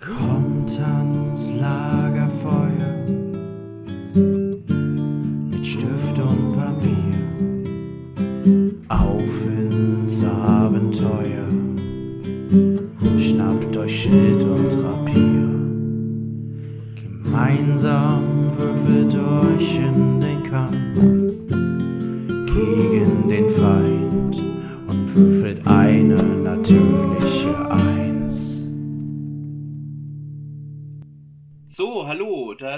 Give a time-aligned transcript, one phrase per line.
[0.00, 2.99] Kommt ans Lagerfeuer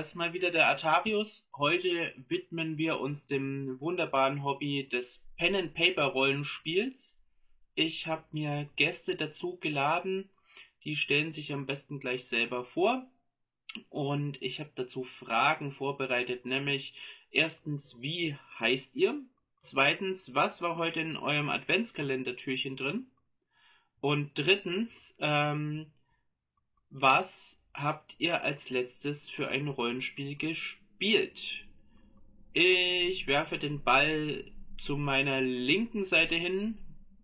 [0.03, 1.47] ist mal wieder der Atarius.
[1.57, 7.17] Heute widmen wir uns dem wunderbaren Hobby des Pen and Paper Rollenspiels.
[7.77, 10.29] Ich habe mir Gäste dazu geladen,
[10.83, 13.07] die stellen sich am besten gleich selber vor.
[13.91, 16.95] Und ich habe dazu Fragen vorbereitet, nämlich
[17.31, 19.23] erstens, wie heißt ihr?
[19.63, 23.07] Zweitens, was war heute in eurem Adventskalendertürchen drin?
[24.01, 25.87] Und drittens, ähm,
[26.91, 31.41] was habt ihr als letztes für ein Rollenspiel gespielt?
[32.53, 34.45] Ich werfe den Ball
[34.79, 36.77] zu meiner linken Seite hin.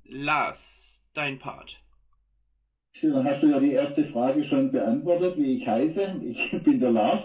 [0.04, 1.76] Lars, dein Part.
[3.02, 6.20] Dann hast du ja die erste Frage schon beantwortet, wie ich heiße.
[6.24, 7.22] Ich bin der Lars.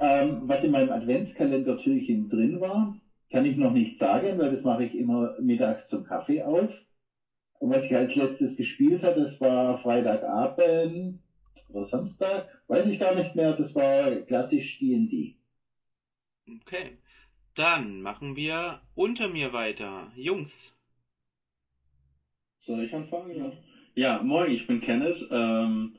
[0.00, 2.96] Ähm, was in meinem Adventskalender-Türchen drin war,
[3.30, 6.68] kann ich noch nicht sagen, weil das mache ich immer mittags zum Kaffee auf.
[7.60, 11.21] Und was ich als letztes gespielt habe, das war Freitagabend
[11.74, 15.36] oder Samstag, weiß ich gar nicht mehr, das war klassisch D&D.
[16.62, 16.98] Okay,
[17.54, 20.12] dann machen wir unter mir weiter.
[20.16, 20.52] Jungs,
[22.60, 23.36] Soll ich anfangen?
[23.36, 23.52] Ja.
[23.94, 25.26] ja, moin, ich bin Kenneth.
[25.30, 25.96] Ähm,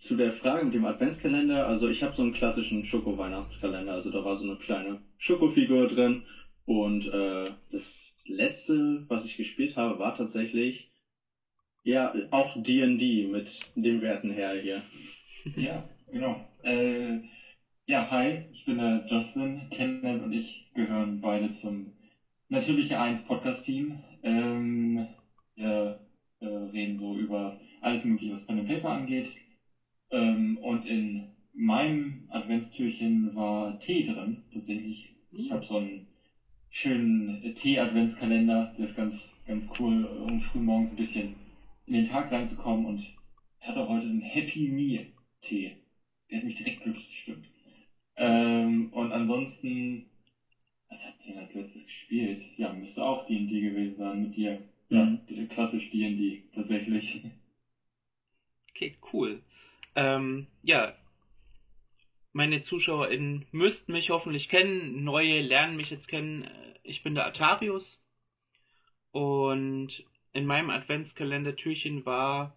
[0.00, 4.24] zu der Frage mit dem Adventskalender, also ich habe so einen klassischen Schoko-Weihnachtskalender, also da
[4.24, 6.22] war so eine kleine Schokofigur drin
[6.66, 7.82] und äh, das
[8.26, 10.90] letzte, was ich gespielt habe, war tatsächlich
[11.86, 14.82] ja auch D&D mit den Werten her hier.
[15.56, 16.44] Ja, genau.
[16.64, 17.20] Äh,
[17.86, 19.60] ja, hi, ich bin der Justin.
[19.70, 21.92] Kenneth und ich gehören beide zum
[22.48, 23.96] Natürliche 1 Podcast-Team.
[24.24, 25.06] Ähm,
[25.54, 26.00] wir
[26.40, 29.28] äh, reden so über alles Mögliche, was Pen and Paper angeht.
[30.10, 31.22] Ähm, und in
[31.54, 35.08] meinem Adventstürchen war Tee drin, tatsächlich.
[35.30, 36.08] Ich habe so einen
[36.70, 39.14] schönen Tee-Adventskalender, der ist ganz,
[39.46, 41.45] ganz cool, um früh morgens ein bisschen
[41.86, 45.06] in den Tag reinzukommen und ich hatte heute einen Happy Me
[45.42, 45.76] Tee.
[46.30, 47.46] Der hat mich direkt glücklich gestimmt.
[48.16, 50.06] Ähm, und ansonsten,
[50.88, 52.42] was hat ihr als letztes gespielt?
[52.56, 54.62] Ja, müsste auch D&D gewesen sein mit dir.
[54.88, 55.48] Ja, Mhm.
[55.48, 57.20] klassisch D&D, tatsächlich.
[58.70, 59.42] okay, cool.
[59.94, 60.94] Ähm, ja,
[62.32, 66.42] meine ZuschauerInnen müssten mich hoffentlich kennen, neue lernen mich jetzt kennen.
[66.44, 67.98] Äh, Ich bin der Atarius
[69.12, 70.04] und
[70.36, 72.54] in meinem Adventskalender-Türchen war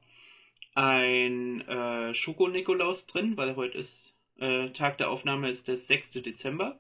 [0.76, 6.12] ein äh, Schoko-Nikolaus drin, weil heute ist äh, Tag der Aufnahme ist der 6.
[6.12, 6.78] Dezember.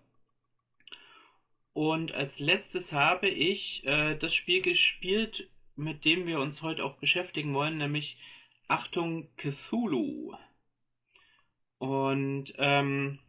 [1.73, 6.97] Und als letztes habe ich äh, das Spiel gespielt, mit dem wir uns heute auch
[6.97, 8.17] beschäftigen wollen, nämlich
[8.67, 10.35] Achtung Cthulhu.
[11.77, 13.19] Und ähm,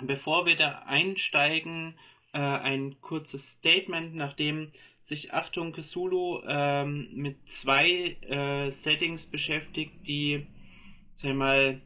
[0.00, 1.98] bevor wir da einsteigen,
[2.32, 4.72] äh, ein kurzes Statement, nachdem
[5.08, 10.46] sich Achtung Cthulhu ähm, mit zwei äh, Settings beschäftigt, die,
[11.16, 11.80] sag ich mal,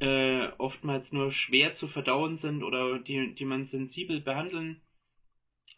[0.00, 4.80] äh, oftmals nur schwer zu verdauen sind oder die, die man sensibel behandeln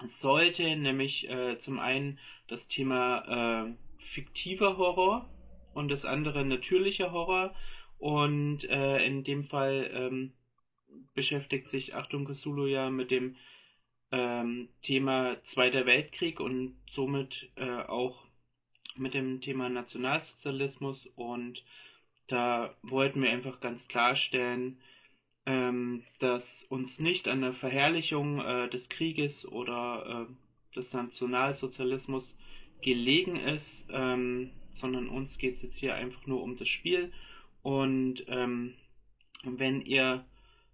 [0.09, 2.19] sollte, nämlich äh, zum einen
[2.49, 3.75] das Thema äh,
[4.15, 5.29] fiktiver Horror
[5.75, 7.55] und das andere natürlicher Horror.
[7.99, 10.33] Und äh, in dem Fall ähm,
[11.15, 13.37] beschäftigt sich Achtung Cthulhu ja mit dem
[14.13, 18.25] ähm, Thema Zweiter Weltkrieg und somit äh, auch
[18.97, 21.07] mit dem Thema Nationalsozialismus.
[21.17, 21.63] Und
[22.27, 24.81] da wollten wir einfach ganz klarstellen,
[25.47, 32.37] ähm, dass uns nicht an der Verherrlichung äh, des Krieges oder äh, des Nationalsozialismus
[32.83, 37.13] gelegen ist, ähm, sondern uns geht es jetzt hier einfach nur um das Spiel.
[37.63, 38.75] Und ähm,
[39.43, 40.25] wenn ihr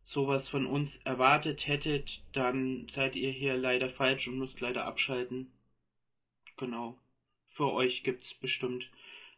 [0.07, 5.51] sowas von uns erwartet hättet, dann seid ihr hier leider falsch und müsst leider abschalten.
[6.57, 6.97] Genau.
[7.51, 8.89] Für euch gibt es bestimmt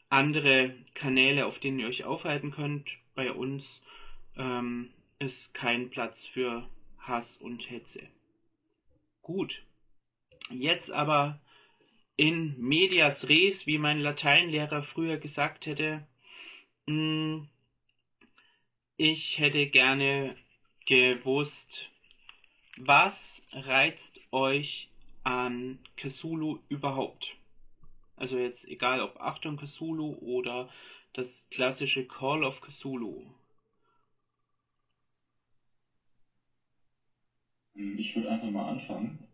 [0.09, 2.89] andere Kanäle, auf denen ihr euch aufhalten könnt.
[3.15, 3.81] Bei uns
[4.37, 6.69] ähm, ist kein Platz für
[6.99, 8.07] Hass und Hetze.
[9.23, 9.63] Gut.
[10.51, 11.41] Jetzt aber
[12.17, 16.07] in medias res, wie mein Lateinlehrer früher gesagt hätte.
[16.87, 17.47] Mh,
[18.97, 20.37] ich hätte gerne
[20.89, 21.91] gewusst,
[22.79, 23.15] was
[23.53, 24.89] reizt euch
[25.23, 27.37] an Cthulhu überhaupt?
[28.17, 30.71] Also jetzt egal ob Achtung Cthulhu oder
[31.13, 33.27] das klassische Call of Cthulhu?
[37.75, 39.29] Ich würde einfach mal anfangen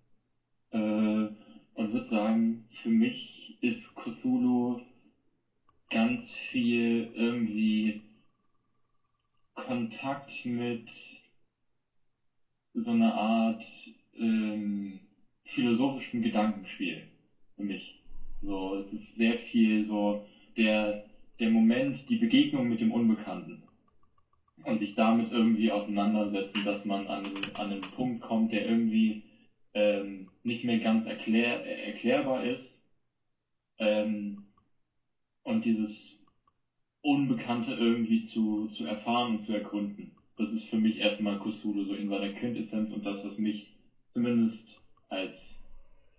[0.72, 4.80] äh, und würde sagen, für mich ist Cthulhu
[5.88, 8.02] ganz viel irgendwie
[9.54, 10.88] Kontakt mit
[12.74, 13.62] so einer Art
[14.18, 14.98] ähm,
[15.54, 17.06] philosophischem Gedankenspiel
[17.56, 17.94] für mich.
[18.42, 20.20] So, es ist sehr viel so
[20.56, 21.02] der,
[21.38, 23.62] der Moment, die Begegnung mit dem Unbekannten.
[24.62, 29.20] Und sich damit irgendwie auseinandersetzen, dass man an, an einen Punkt kommt, der irgendwie
[29.74, 32.62] ähm, nicht mehr ganz erklär, erklärbar ist.
[33.78, 34.38] Ähm,
[35.42, 35.90] und dieses
[37.02, 40.13] Unbekannte irgendwie zu, zu erfahren und zu erkunden.
[40.36, 43.72] Das ist für mich erstmal Cthulhu so in seiner Quintessenz und das, was mich
[44.12, 44.62] zumindest
[45.08, 45.34] als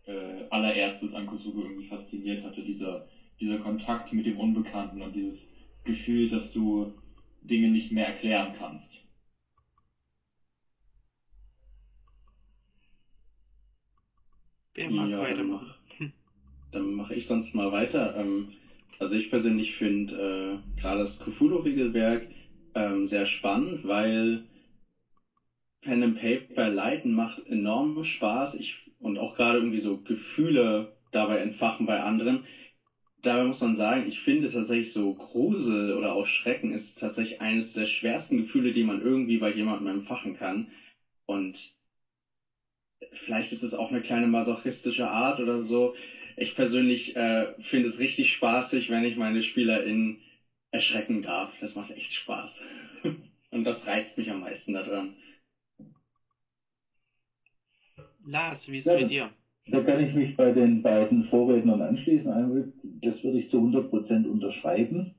[0.06, 3.08] äh, allererstes an Cthulhu irgendwie fasziniert hatte, dieser,
[3.40, 5.38] dieser Kontakt mit dem Unbekannten und dieses
[5.84, 6.94] Gefühl, dass du
[7.42, 8.88] Dinge nicht mehr erklären kannst.
[14.76, 15.50] Wer mag Ja, dann weitermachen?
[15.50, 15.78] mach,
[16.72, 18.16] dann mache ich sonst mal weiter.
[18.18, 18.52] Ähm,
[19.00, 22.30] also ich persönlich finde äh, gerade das Cthulhu-Regelwerk
[22.76, 24.42] ähm, sehr spannend, weil
[25.82, 28.56] Pen and Paper leiten macht enorm Spaß.
[28.56, 32.44] Ich, und auch gerade irgendwie so Gefühle dabei entfachen bei anderen.
[33.22, 37.72] Dabei muss man sagen, ich finde tatsächlich so Grusel oder auch Schrecken ist tatsächlich eines
[37.74, 40.70] der schwersten Gefühle, die man irgendwie bei jemandem entfachen kann.
[41.26, 41.58] Und
[43.26, 45.94] vielleicht ist es auch eine kleine masochistische Art oder so.
[46.38, 50.20] Ich persönlich äh, finde es richtig spaßig, wenn ich meine SpielerInnen
[50.72, 51.52] erschrecken darf.
[51.62, 52.52] Das macht echt Spaß.
[53.52, 55.16] Und das reizt mich am meisten daran.
[58.26, 59.32] Lars, wie ist Ja, bei dir?
[59.68, 62.30] Da kann ich mich bei den beiden Vorrednern anschließen.
[62.30, 65.12] Einmal, Das würde ich zu 100% unterschreiben.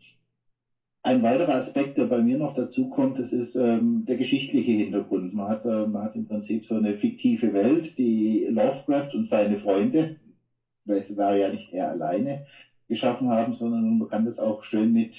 [1.02, 5.34] Ein weiterer Aspekt, der bei mir noch dazu kommt, das ist ähm, der geschichtliche Hintergrund.
[5.34, 9.58] Man hat, äh, man hat im Prinzip so eine fiktive Welt, die Lovecraft und seine
[9.58, 10.16] Freunde,
[10.86, 12.44] weil es war ja nicht er alleine,
[12.88, 15.12] geschaffen haben, sondern man kann das auch schön mit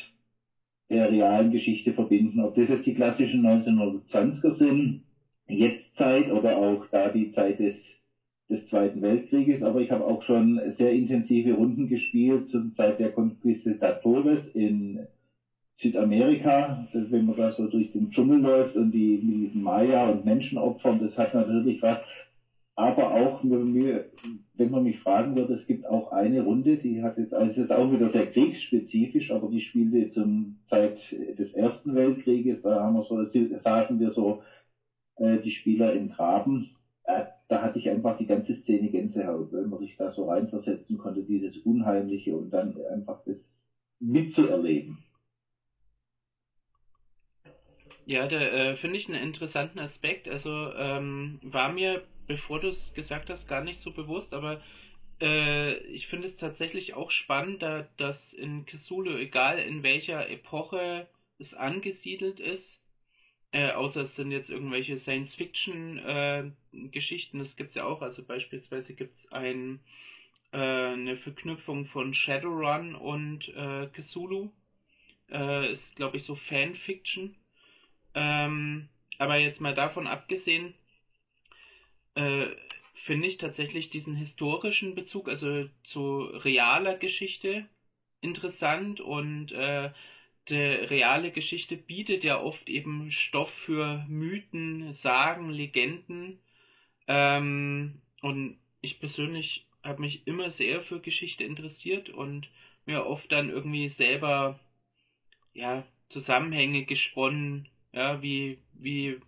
[0.90, 2.40] der realen Geschichte verbinden.
[2.40, 5.02] Ob das jetzt die klassischen 1920er sind,
[5.50, 7.76] Jetztzeit oder auch da die Zeit des,
[8.50, 13.12] des Zweiten Weltkrieges, aber ich habe auch schon sehr intensive Runden gespielt zur Zeit der
[13.12, 15.08] Conquistadores in
[15.80, 20.26] Südamerika, wenn man da so durch den Dschungel läuft und die mit diesen Maya und
[20.26, 22.00] Menschenopfern, das hat natürlich was.
[22.78, 24.04] Aber auch, wenn
[24.54, 27.58] wenn man mich fragen würde, es gibt auch eine Runde, die hat jetzt, also es
[27.58, 32.94] ist auch wieder sehr kriegsspezifisch, aber die spielte zum Zeit des Ersten Weltkrieges, da haben
[32.94, 33.26] wir so,
[33.64, 34.44] saßen wir so
[35.16, 36.70] äh, die Spieler im Graben.
[37.06, 41.00] Äh, da hatte ich einfach die ganze Szene Gänsehaut, weil man sich da so reinversetzen
[41.00, 43.38] konnte, dieses Unheimliche und dann einfach das
[44.00, 45.00] mitzuerleben.
[48.06, 50.30] Ja, da äh, finde ich einen interessanten Aspekt.
[50.30, 54.62] Also ähm, war mir, bevor du es gesagt hast, gar nicht so bewusst, aber
[55.22, 61.08] äh, ich finde es tatsächlich auch spannend, da, dass in Cthulhu, egal in welcher Epoche
[61.40, 62.80] es angesiedelt ist,
[63.52, 68.02] äh, außer es sind jetzt irgendwelche Science-Fiction-Geschichten, das gibt es ja auch.
[68.02, 69.80] Also beispielsweise gibt es ein,
[70.52, 74.52] äh, eine Verknüpfung von Shadowrun und äh, Cthulhu.
[75.30, 77.36] Äh, ist, glaube ich, so Fanfiction.
[78.14, 80.74] Ähm, aber jetzt mal davon abgesehen,
[82.18, 82.56] äh,
[82.96, 87.68] finde ich tatsächlich diesen historischen Bezug, also zu realer Geschichte,
[88.22, 89.92] interessant und äh,
[90.50, 96.40] die reale Geschichte bietet ja oft eben Stoff für Mythen, Sagen, Legenden.
[97.08, 102.50] Ähm, und ich persönlich habe mich immer sehr für Geschichte interessiert und
[102.86, 104.60] mir oft dann irgendwie selber
[105.54, 109.20] ja, Zusammenhänge gesponnen, ja, wie, wie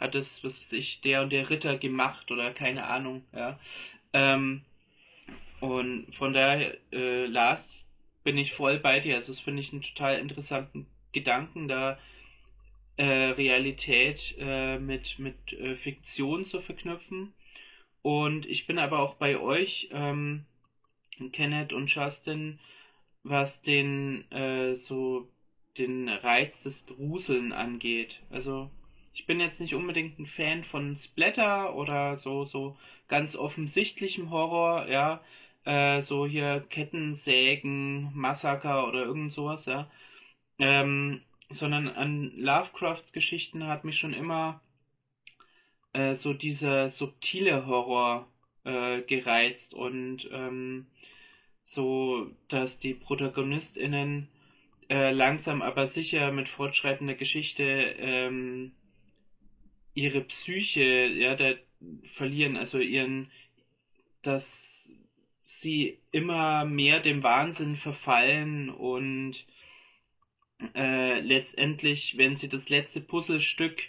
[0.00, 3.58] hat es, was weiß ich, der und der Ritter gemacht oder keine Ahnung, ja.
[4.12, 4.62] Ähm,
[5.60, 7.86] und von daher, äh, Lars,
[8.24, 9.16] bin ich voll bei dir.
[9.16, 11.98] Also das finde ich einen total interessanten Gedanken, da
[12.96, 17.32] äh, Realität äh, mit, mit äh, Fiktion zu verknüpfen.
[18.02, 20.44] Und ich bin aber auch bei euch, ähm,
[21.32, 22.58] Kenneth und Justin,
[23.22, 25.28] was den äh, so
[25.76, 28.20] den Reiz des Gruseln angeht.
[28.30, 28.70] Also
[29.20, 34.88] ich bin jetzt nicht unbedingt ein Fan von Splatter oder so so ganz offensichtlichem Horror,
[34.88, 35.20] ja,
[35.64, 39.90] äh, so hier Kettensägen, Massaker oder irgend sowas, ja.
[40.58, 44.62] Ähm, sondern an Lovecrafts Geschichten hat mich schon immer
[45.92, 48.26] äh, so dieser subtile Horror
[48.64, 50.86] äh, gereizt und ähm,
[51.66, 54.28] so, dass die ProtagonistInnen
[54.88, 57.62] äh, langsam aber sicher mit fortschreitender Geschichte
[57.98, 58.72] ähm,
[59.94, 61.54] ihre Psyche ja da
[62.14, 63.30] verlieren, also ihren,
[64.22, 64.46] dass
[65.44, 69.36] sie immer mehr dem Wahnsinn verfallen und
[70.74, 73.80] äh, letztendlich, wenn sie das letzte Puzzlestück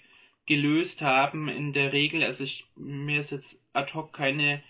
[0.45, 4.63] gelöst haben, in der Regel, also ich, mir ist jetzt ad hoc keine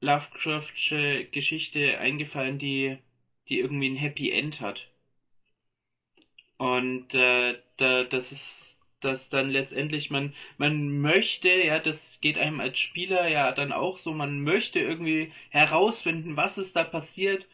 [0.00, 2.96] Lovecraftsche Geschichte eingefallen, die,
[3.48, 4.88] die irgendwie ein Happy End hat.
[6.56, 8.69] Und äh, da, das ist
[9.00, 13.98] dass dann letztendlich man man möchte, ja, das geht einem als Spieler ja dann auch
[13.98, 17.46] so, man möchte irgendwie herausfinden, was ist da passiert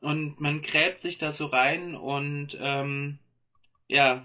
[0.00, 3.18] und man gräbt sich da so rein und ähm,
[3.88, 4.24] ja,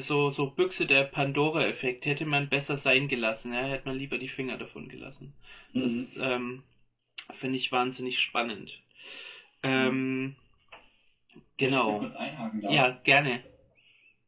[0.00, 4.28] so so Büchse der Pandora-Effekt hätte man besser sein gelassen, ja, hätte man lieber die
[4.28, 5.32] Finger davon gelassen.
[5.72, 6.22] Das mhm.
[6.22, 6.62] ähm,
[7.34, 8.80] finde ich wahnsinnig spannend.
[9.62, 10.34] Ähm,
[11.56, 12.02] genau.
[12.62, 13.42] Ja, gerne.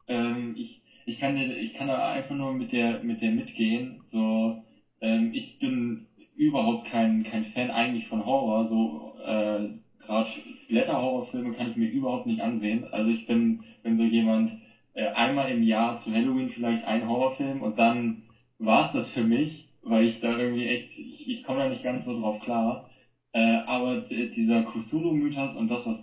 [0.08, 0.79] Ähm, ich,
[1.10, 4.00] ich, kann, ich kann da einfach nur mit der, mit der mitgehen.
[4.12, 4.54] So,
[5.02, 8.68] ähm, ich bin überhaupt kein, kein Fan eigentlich von Horror.
[8.68, 9.68] So, äh,
[10.06, 10.28] gerade
[10.64, 12.84] Splatter-Horrorfilme kann ich mir überhaupt nicht ansehen.
[12.92, 14.50] Also ich bin, bin so jemand,
[14.94, 18.22] äh, einmal im Jahr zu Halloween vielleicht ein Horrorfilm und dann
[18.58, 21.82] war es das für mich, weil ich da irgendwie echt, ich, ich komme da nicht
[21.84, 22.84] ganz so drauf klar.
[23.32, 23.96] Äh, aber
[24.36, 25.96] dieser Cthulhu-Mythos und das, was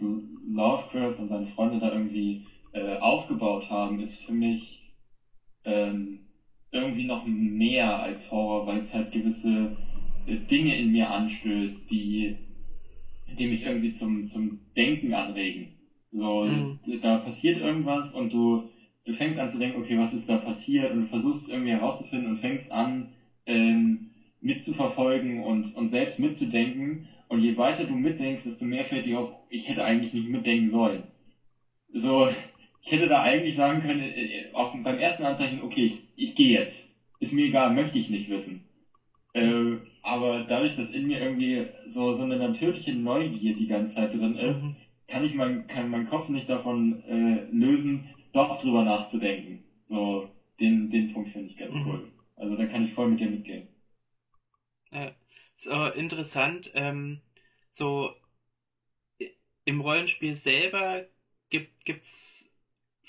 [0.47, 2.41] Lovecraft und seine Freunde da irgendwie
[2.73, 4.76] äh, aufgebaut haben, ist für mich
[5.67, 6.19] ähm,
[6.71, 9.75] irgendwie noch mehr als Horror, weil es halt gewisse
[10.25, 12.35] äh, Dinge in mir anstößt, die,
[13.37, 15.67] die mich irgendwie zum, zum Denken anregen.
[16.11, 16.77] So, mhm.
[17.01, 18.63] da passiert irgendwas und du,
[19.05, 22.29] du fängst an zu denken, okay, was ist da passiert und du versuchst irgendwie herauszufinden
[22.29, 23.09] und fängst an,
[23.45, 24.07] ähm,
[24.39, 29.29] mitzuverfolgen und, und selbst mitzudenken und je weiter du mitdenkst, desto mehr fällt dir auf,
[29.49, 31.03] ich hätte eigentlich nicht mitdenken sollen.
[31.93, 32.29] So,
[32.87, 36.59] ich hätte da eigentlich sagen können, äh, auf, beim ersten Anzeichen, okay, ich, ich gehe
[36.59, 36.75] jetzt.
[37.19, 38.63] Ist mir egal, möchte ich nicht wissen.
[39.33, 44.13] Äh, aber dadurch, dass in mir irgendwie so, so eine natürliche Neugier die ganze Zeit
[44.13, 44.75] drin ist, mhm.
[45.07, 49.63] kann ich mein, kann mein Kopf nicht davon äh, lösen, doch drüber nachzudenken.
[49.89, 50.29] So,
[50.59, 51.87] den, den Punkt finde ich ganz mhm.
[51.87, 52.11] cool.
[52.35, 53.67] Also da kann ich voll mit dir mitgehen.
[54.91, 55.11] Ja
[55.65, 57.19] aber interessant, ähm,
[57.73, 58.15] so
[59.65, 61.05] im Rollenspiel selber
[61.49, 62.36] gibt es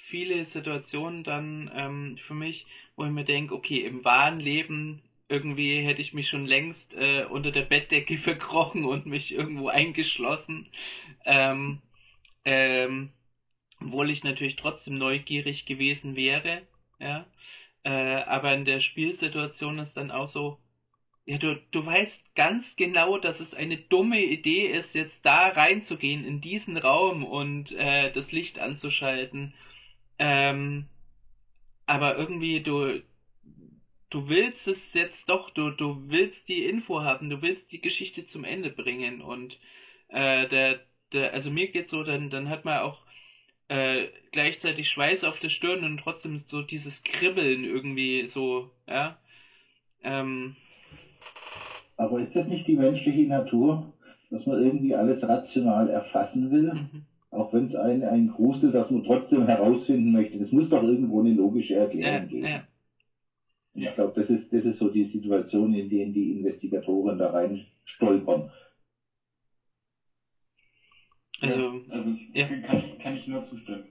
[0.08, 5.80] viele Situationen dann ähm, für mich, wo ich mir denke, okay, im wahren Leben irgendwie
[5.82, 10.66] hätte ich mich schon längst äh, unter der Bettdecke verkrochen und mich irgendwo eingeschlossen.
[11.24, 11.80] Ähm,
[12.44, 13.10] ähm,
[13.80, 16.62] obwohl ich natürlich trotzdem neugierig gewesen wäre,
[16.98, 17.26] ja.
[17.84, 20.58] Äh, aber in der Spielsituation ist dann auch so,
[21.26, 26.24] ja, du, du weißt ganz genau, dass es eine dumme Idee ist, jetzt da reinzugehen
[26.24, 29.54] in diesen Raum und äh, das Licht anzuschalten.
[30.18, 30.86] Ähm,
[31.86, 33.00] aber irgendwie, du,
[34.10, 38.26] du willst es jetzt doch, du, du willst die Info haben, du willst die Geschichte
[38.26, 39.58] zum Ende bringen und
[40.08, 40.80] äh, der,
[41.12, 42.98] der, also mir geht so, dann, dann hat man auch
[43.68, 49.16] äh, gleichzeitig Schweiß auf der Stirn und trotzdem so dieses Kribbeln irgendwie so, ja.
[50.02, 50.56] Ähm,
[51.96, 53.92] aber ist das nicht die menschliche Natur,
[54.30, 56.72] dass man irgendwie alles rational erfassen will?
[56.72, 57.07] Mhm.
[57.30, 60.38] Auch wenn es ein, ein Grusel, dass man trotzdem herausfinden möchte.
[60.38, 62.44] Das muss doch irgendwo eine logische Erklärung ja, geben.
[62.44, 62.64] Ja.
[63.74, 67.64] Ich glaube, das ist, das ist so die Situation, in denen die Investigatoren da rein
[67.84, 68.50] stolpern.
[71.40, 72.48] Also, also ja.
[72.48, 73.84] kann, ich, kann ich nur zustimmen.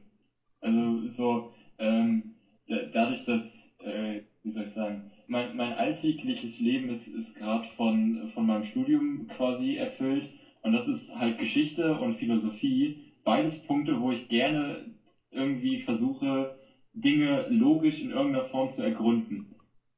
[0.59, 2.35] Also so, ähm,
[2.67, 3.41] dadurch, dass,
[3.79, 8.65] äh, wie soll ich sagen, mein, mein alltägliches Leben ist, ist gerade von, von meinem
[8.65, 10.27] Studium quasi erfüllt.
[10.63, 13.06] Und das ist halt Geschichte und Philosophie.
[13.27, 14.85] Beides Punkte, wo ich gerne
[15.31, 16.55] irgendwie versuche,
[16.93, 19.53] Dinge logisch in irgendeiner Form zu ergründen.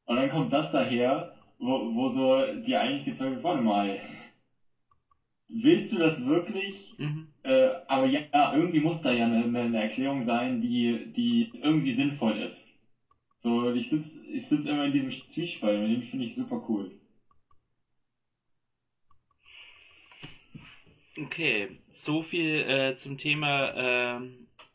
[0.07, 3.99] Und dann kommt das daher, wo, wo so die eigentlich gezeigt wird, warte mal,
[5.47, 6.73] willst du das wirklich?
[6.97, 7.27] Mhm.
[7.43, 8.21] Äh, aber ja,
[8.55, 12.57] irgendwie muss da ja eine, eine Erklärung sein, die, die irgendwie sinnvoll ist.
[13.43, 16.98] So, ich sitze ich sitz immer in diesem Zwiespalt und den finde ich super cool.
[21.21, 24.21] Okay, so viel äh, zum Thema äh,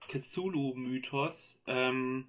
[0.09, 1.59] Cthulhu-Mythos.
[1.67, 2.27] Ähm,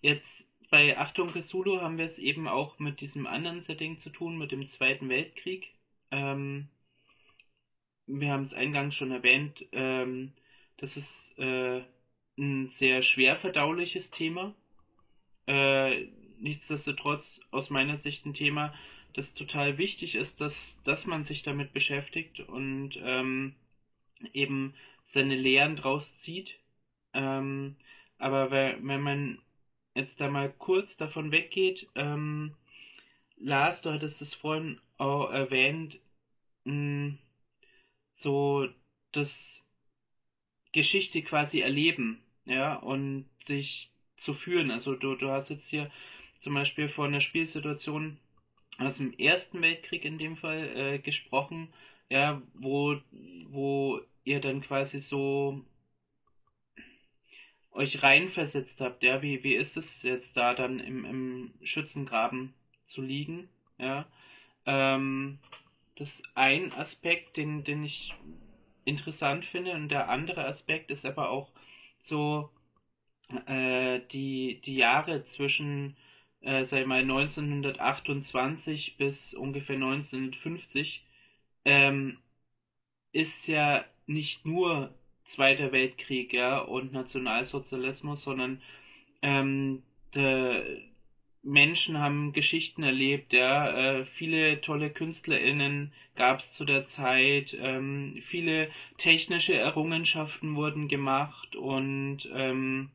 [0.00, 4.38] jetzt bei Achtung Cthulhu haben wir es eben auch mit diesem anderen Setting zu tun,
[4.38, 5.68] mit dem Zweiten Weltkrieg.
[6.10, 6.68] Ähm,
[8.06, 10.32] wir haben es eingangs schon erwähnt, ähm,
[10.78, 11.82] das ist äh,
[12.38, 14.54] ein sehr schwer verdauliches Thema.
[15.46, 16.06] Äh,
[16.38, 18.72] nichtsdestotrotz aus meiner Sicht ein Thema,
[19.14, 23.52] das total wichtig ist, dass, dass man sich damit beschäftigt und ähm,
[24.32, 24.74] eben
[25.06, 26.58] seine Lehren draus zieht.
[27.14, 27.76] Ähm,
[28.18, 29.38] aber wenn man
[29.94, 32.54] jetzt da mal kurz davon weggeht, ähm,
[33.36, 35.98] Lars, du hattest es vorhin auch erwähnt,
[36.64, 37.18] mh, hm,
[38.16, 38.68] so
[39.12, 39.62] das
[40.72, 44.70] Geschichte quasi erleben, ja, und sich zu führen.
[44.70, 45.90] Also du, du hast jetzt hier
[46.40, 48.18] zum Beispiel von einer Spielsituation
[48.78, 51.68] aus dem Ersten Weltkrieg in dem Fall äh, gesprochen,
[52.08, 52.96] ja, wo,
[53.48, 55.64] wo ihr dann quasi so
[57.72, 62.52] euch reinversetzt habt, ja, wie, wie ist es jetzt da dann im, im Schützengraben
[62.86, 64.06] zu liegen, ja,
[64.66, 65.38] ähm,
[65.96, 68.14] das ist ein Aspekt, den, den ich
[68.84, 71.50] interessant finde und der andere Aspekt ist aber auch
[72.02, 72.50] so
[73.46, 75.96] äh, die, die Jahre zwischen,
[76.42, 81.02] äh, sag mal, 1928 bis ungefähr 1950
[81.64, 82.18] ähm,
[83.12, 88.62] ist ja nicht nur Zweiter Weltkrieg ja, und Nationalsozialismus, sondern
[89.22, 89.82] ähm,
[90.14, 90.80] de,
[91.42, 98.22] Menschen haben Geschichten erlebt, ja, äh, viele tolle KünstlerInnen gab es zu der Zeit, ähm,
[98.26, 102.90] viele technische Errungenschaften wurden gemacht und ähm,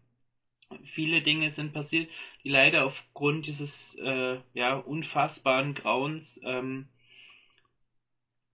[0.85, 2.09] viele Dinge sind passiert,
[2.43, 6.85] die leider aufgrund dieses äh, ja, unfassbaren Grauens ähm,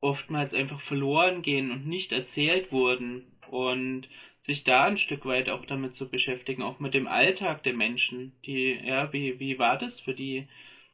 [0.01, 4.10] oftmals einfach verloren gehen und nicht erzählt wurden und
[4.46, 8.34] sich da ein Stück weit auch damit zu beschäftigen, auch mit dem Alltag der Menschen,
[8.46, 10.46] die, ja, wie, wie war das für die?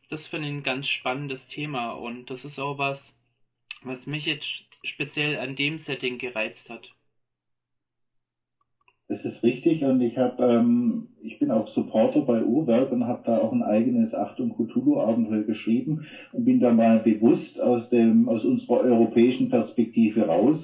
[0.10, 3.14] Das finde ich ein ganz spannendes Thema und das ist auch was,
[3.84, 6.95] was mich jetzt speziell an dem Setting gereizt hat.
[9.08, 13.22] Das ist richtig und ich habe, ähm, ich bin auch Supporter bei Uhrwerk und habe
[13.24, 18.28] da auch ein eigenes Achtung Cthulhu Abenteuer geschrieben und bin da mal bewusst aus dem
[18.28, 20.58] aus unserer europäischen Perspektive raus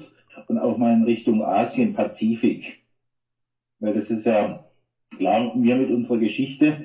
[0.48, 2.80] und auch mal in Richtung Asien Pazifik,
[3.78, 4.64] weil das ist ja
[5.16, 6.84] klar wir mit unserer Geschichte,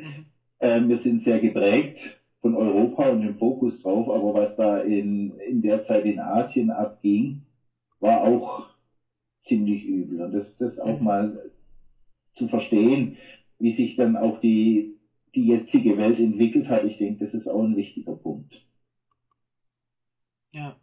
[0.59, 1.97] äh, wir sind sehr geprägt
[2.41, 6.69] von Europa und dem Fokus drauf, aber was da in in der Zeit in Asien
[6.69, 7.41] abging,
[7.99, 8.76] war auch
[9.47, 10.21] ziemlich übel.
[10.21, 11.05] Und das, das auch mhm.
[11.05, 11.51] mal
[12.35, 13.17] zu verstehen,
[13.59, 14.95] wie sich dann auch die,
[15.35, 18.65] die jetzige Welt entwickelt hat, ich denke, das ist auch ein wichtiger Punkt.
[20.51, 20.75] Ja,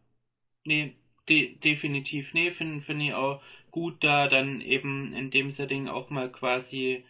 [0.65, 0.93] nee,
[1.29, 2.33] de definitiv.
[2.35, 7.03] Nee, finde find ich auch gut, da dann eben in dem Setting auch mal quasi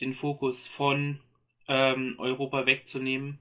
[0.00, 1.18] den Fokus von
[1.68, 3.38] ähm, Europa wegzunehmen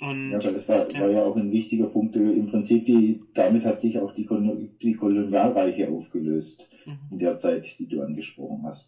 [0.00, 1.00] und, ja, weil das war ja.
[1.00, 2.36] war ja auch ein wichtiger Punkt.
[2.36, 4.26] Im Prinzip, die, damit hat sich auch die,
[4.82, 6.98] die Kolonialreiche aufgelöst, mhm.
[7.10, 8.86] in der Zeit, die du angesprochen hast.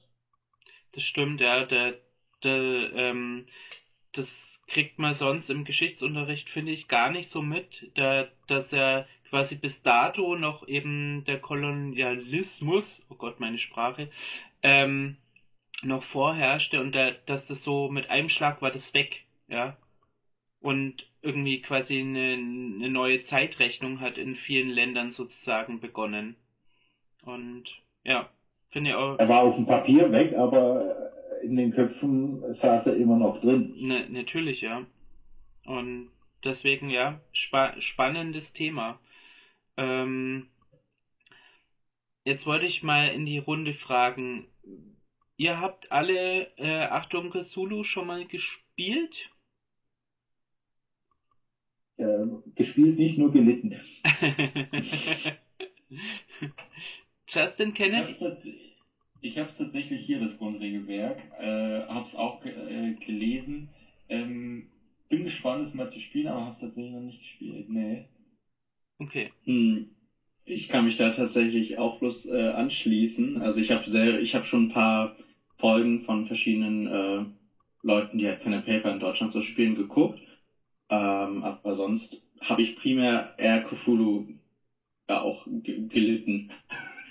[0.92, 1.64] Das stimmt, ja.
[1.64, 1.94] Der,
[2.42, 3.46] der, ähm,
[4.12, 9.06] das kriegt man sonst im Geschichtsunterricht, finde ich, gar nicht so mit, da, dass er
[9.28, 14.08] quasi bis dato noch eben der Kolonialismus, oh Gott, meine Sprache,
[14.62, 15.16] ähm,
[15.82, 19.76] noch vorherrschte und da, dass das so mit einem Schlag war das weg, ja
[20.60, 26.36] und irgendwie quasi eine, eine neue Zeitrechnung hat in vielen Ländern sozusagen begonnen.
[27.22, 27.64] Und
[28.04, 28.28] ja,
[28.70, 29.18] finde ich auch.
[29.18, 33.74] Er war auf dem Papier weg, aber in den Köpfen saß er immer noch drin.
[33.76, 34.86] Ne, natürlich, ja.
[35.66, 36.10] Und
[36.44, 38.98] deswegen, ja, spa spannendes Thema.
[39.76, 40.48] Ähm,
[42.24, 44.46] jetzt wollte ich mal in die Runde fragen.
[45.36, 49.30] Ihr habt alle äh, Achtung Cthulhu schon mal gespielt?
[52.00, 53.74] Äh, gespielt, nicht nur gelitten.
[57.28, 58.16] Justin Kenneth?
[59.22, 63.68] Ich habe tatsächlich hier, das Grundregelwerk, äh, habe es auch äh, gelesen.
[64.08, 64.70] Ähm,
[65.08, 67.68] bin gespannt, es mal zu spielen, aber habe es tatsächlich noch nicht gespielt.
[67.68, 68.06] Nee.
[68.98, 69.30] Okay.
[69.44, 69.90] Hm.
[70.46, 73.40] Ich kann mich da tatsächlich auch bloß äh, anschließen.
[73.42, 75.16] Also ich habe ich habe schon ein paar
[75.58, 77.24] Folgen von verschiedenen äh,
[77.82, 80.18] Leuten, die halt Pen Paper in Deutschland so spielen, geguckt.
[80.90, 84.26] Ähm, aber sonst habe ich primär eher Cthulhu
[85.08, 86.50] ja auch gelitten.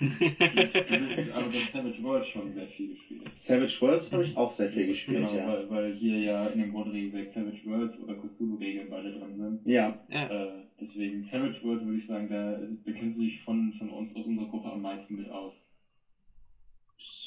[0.00, 3.22] aber das Savage Worlds schon sehr viel gespielt.
[3.42, 5.46] Savage Worlds habe ich auch sehr viel gespielt, genau, ja.
[5.46, 9.66] Weil, weil hier ja in dem Grundregelwerk Savage Worlds oder Cthulhu-Regeln beide drin sind.
[9.66, 9.98] Ja.
[10.08, 10.26] ja.
[10.26, 14.24] Äh, deswegen Savage Worlds würde ich sagen, da, da kennt sich von, von uns aus
[14.24, 15.52] unserer Gruppe am meisten mit aus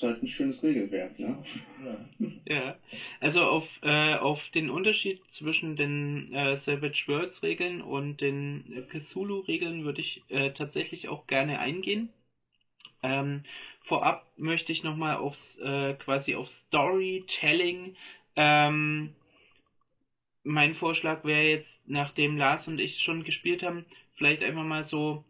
[0.03, 1.43] halt ein schönes Regelwerk, ne?
[2.47, 2.55] Ja.
[2.55, 2.75] ja.
[3.19, 8.81] Also auf, äh, auf den Unterschied zwischen den äh, Savage Worlds Regeln und den äh,
[8.99, 12.09] Cthulhu Regeln würde ich äh, tatsächlich auch gerne eingehen.
[13.03, 13.41] Ähm,
[13.81, 17.93] vorab möchte ich nochmal aufs äh, quasi auf Storytelling
[18.35, 19.11] ähm,
[20.43, 23.85] mein Vorschlag wäre jetzt, nachdem Lars und ich schon gespielt haben,
[24.15, 25.23] vielleicht einfach mal so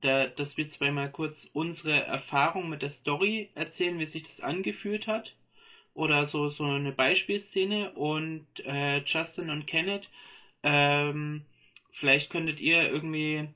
[0.00, 5.06] da, dass wir zweimal kurz unsere Erfahrung mit der Story erzählen, wie sich das angefühlt
[5.06, 5.34] hat.
[5.94, 7.92] Oder so, so eine Beispielszene.
[7.92, 10.08] Und äh, Justin und Kenneth,
[10.62, 11.44] ähm,
[11.92, 13.48] vielleicht könntet ihr irgendwie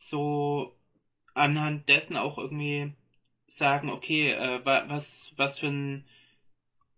[0.00, 0.74] so
[1.34, 2.92] anhand dessen auch irgendwie
[3.56, 6.04] sagen, okay, äh, was, was für ein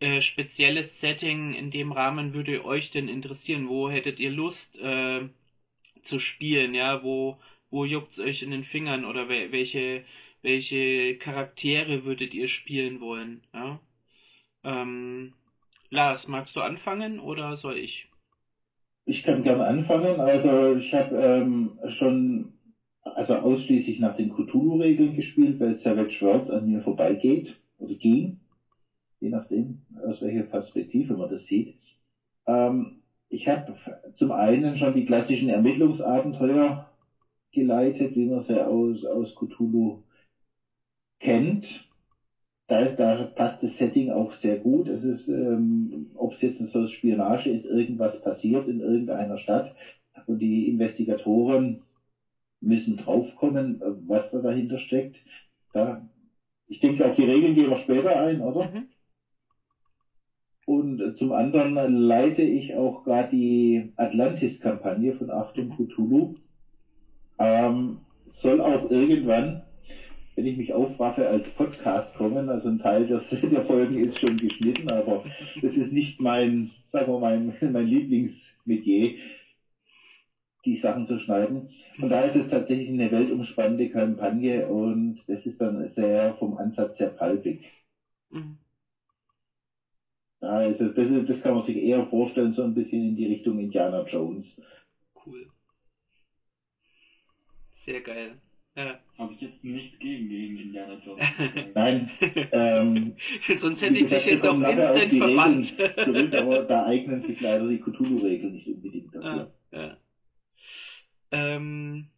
[0.01, 3.69] äh, spezielles Setting in dem Rahmen würde euch denn interessieren?
[3.69, 5.29] Wo hättet ihr Lust äh,
[6.05, 6.75] zu spielen?
[6.75, 7.39] Ja, wo,
[7.71, 10.03] wo juckt es euch in den Fingern oder we welche,
[10.43, 13.43] welche Charaktere würdet ihr spielen wollen?
[13.53, 13.81] Ja?
[14.65, 15.33] Ähm,
[15.91, 18.07] Lars, magst du anfangen oder soll ich?
[19.05, 20.21] Ich kann gerne anfangen.
[20.21, 22.53] Also ich habe ähm, schon
[23.15, 28.41] also ausschließlich nach den Cthulhu-Regeln gespielt, weil Savage Worlds an mir vorbeigeht oder ging,
[29.21, 31.77] je nachdem, aus welcher Perspektive man das sieht.
[32.47, 33.77] Ähm, ich habe
[34.17, 36.91] zum einen schon die klassischen Ermittlungsabenteuer
[37.53, 40.01] geleitet, wie man sie aus, aus Cthulhu
[41.21, 41.87] kennt.
[42.69, 44.89] Da, da passt das Setting auch sehr gut.
[44.89, 49.73] Es ist, ähm, ob es jetzt so Spionage ist, irgendwas passiert in irgendeiner Stadt
[50.27, 51.83] und die Investigatoren
[52.61, 55.17] müssen draufkommen, was da dahinter steckt.
[55.73, 56.09] Da,
[56.67, 58.69] ich denke, auf die Regeln gehen wir später ein, oder?
[58.69, 58.87] Mhm.
[60.65, 66.35] Und zum anderen leite ich auch gerade die Atlantis-Kampagne von Achtung Cthulhu.
[67.39, 67.99] Ähm,
[68.43, 69.63] soll auch irgendwann,
[70.35, 72.49] wenn ich mich aufraffe, als Podcast kommen.
[72.49, 75.25] Also ein Teil des, der Folgen ist schon geschnitten, aber
[75.63, 79.17] das ist nicht mein, sagen wir, mein, mein Lieblingsmetier
[80.67, 81.71] die Sachen zu schneiden.
[82.01, 86.99] Und da ist es tatsächlich eine weltumspannende Kampagne und das ist dann sehr vom Ansatz
[86.99, 87.61] sehr palpig.
[88.31, 88.59] Mhm.
[90.41, 93.59] Also das, ist, das kann man sich eher vorstellen, so ein bisschen in die Richtung
[93.59, 94.45] Indiana Jones.
[95.25, 95.47] Cool.
[97.87, 98.39] Sehr geil.
[98.75, 99.01] Ja.
[99.17, 101.25] Habe ich jetzt nichts gegen, gegen Indiana Jones.
[101.75, 102.11] Nein.
[102.53, 103.17] Ähm,
[103.57, 105.67] Sonst hätte ich dich jetzt auch instant.
[106.05, 109.53] Zurück, aber da eignen sich leider die Cthulhu-Regeln nicht unbedingt dafür.
[109.73, 109.97] Ah, ja.
[111.31, 112.09] Ähm,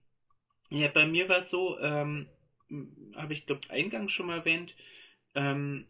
[0.71, 2.27] ja, bei mir war es so, ähm,
[3.15, 4.75] habe ich glaube eingangs schon mal erwähnt,
[5.35, 5.87] ähm,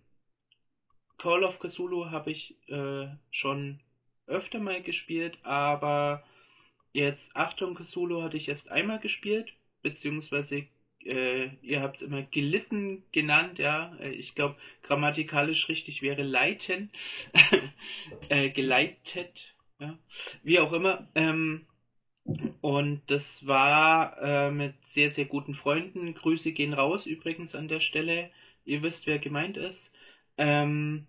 [1.16, 3.80] Call of Cthulhu habe ich äh, schon
[4.26, 6.22] öfter mal gespielt, aber
[6.92, 10.66] jetzt Achtung Cthulhu hatte ich erst einmal gespielt, beziehungsweise
[11.04, 13.96] äh, ihr habt es immer gelitten genannt, ja.
[14.00, 16.90] Äh, ich glaube, grammatikalisch richtig wäre leiten,
[18.28, 19.98] äh, geleitet, ja.
[20.42, 21.08] Wie auch immer.
[21.14, 21.66] Ähm,
[22.60, 26.14] und das war äh, mit sehr, sehr guten Freunden.
[26.14, 28.30] Grüße gehen raus übrigens an der Stelle.
[28.64, 29.90] Ihr wisst, wer gemeint ist.
[30.36, 31.07] Ähm,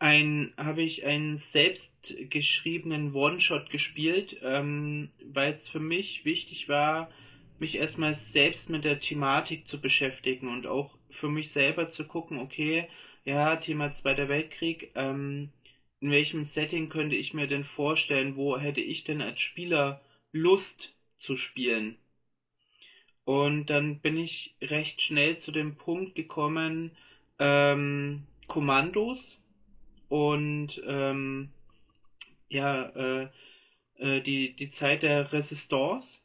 [0.00, 7.10] ein habe ich einen selbstgeschriebenen One-Shot gespielt, ähm, weil es für mich wichtig war,
[7.58, 12.38] mich erstmal selbst mit der Thematik zu beschäftigen und auch für mich selber zu gucken,
[12.38, 12.88] okay,
[13.26, 15.50] ja, Thema Zweiter Weltkrieg, ähm,
[16.00, 20.00] in welchem Setting könnte ich mir denn vorstellen, wo hätte ich denn als Spieler
[20.32, 21.98] Lust zu spielen?
[23.24, 26.92] Und dann bin ich recht schnell zu dem Punkt gekommen,
[27.38, 29.39] ähm, Kommandos
[30.10, 31.50] und ähm,
[32.48, 33.28] ja, äh,
[33.98, 36.20] äh, die, die Zeit der Resistance.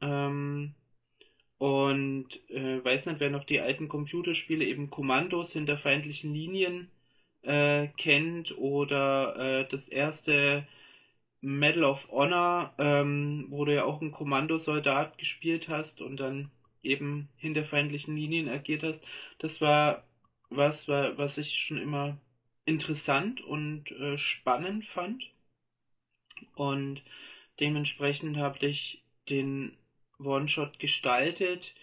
[0.00, 0.74] Ähm,
[1.58, 6.90] und äh, weiß nicht, wer noch die alten Computerspiele eben Kommandos hinter feindlichen Linien
[7.42, 10.66] äh, kennt oder äh, das erste
[11.40, 16.50] Medal of Honor, ähm, wo du ja auch einen Kommandosoldat gespielt hast und dann
[16.82, 19.00] eben hinter feindlichen Linien agiert hast.
[19.38, 20.04] Das war
[20.50, 22.18] was, was ich schon immer
[22.66, 25.24] interessant und äh, spannend fand.
[26.54, 27.02] Und
[27.60, 29.76] dementsprechend habe ich den
[30.18, 31.74] One-Shot gestaltet.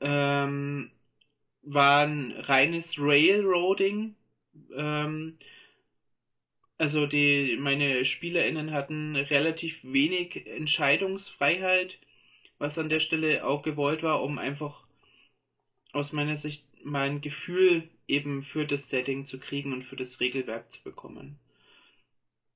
[0.00, 0.90] Ähm,
[1.62, 4.14] war ein reines Railroading,
[4.74, 5.36] ähm,
[6.78, 11.98] also die, meine SpielerInnen hatten relativ wenig Entscheidungsfreiheit,
[12.58, 14.84] was an der Stelle auch gewollt war, um einfach
[15.92, 20.70] aus meiner Sicht mein Gefühl eben für das Setting zu kriegen und für das Regelwerk
[20.72, 21.38] zu bekommen.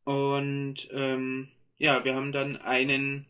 [0.04, 3.26] Und ähm, ja, wir haben dann einen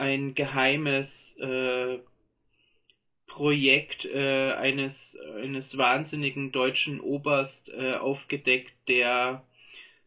[0.00, 1.98] ein geheimes äh,
[3.26, 9.44] Projekt äh, eines, eines wahnsinnigen deutschen Oberst äh, aufgedeckt, der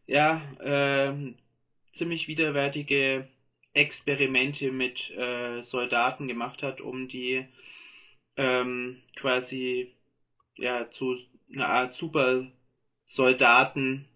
[0.06, 1.32] ja äh,
[1.94, 3.28] ziemlich widerwärtige
[3.72, 7.46] Experimente mit äh, Soldaten gemacht hat, um die
[8.36, 9.92] ähm, quasi
[10.56, 11.16] ja zu
[11.52, 14.06] einer Art Supersoldaten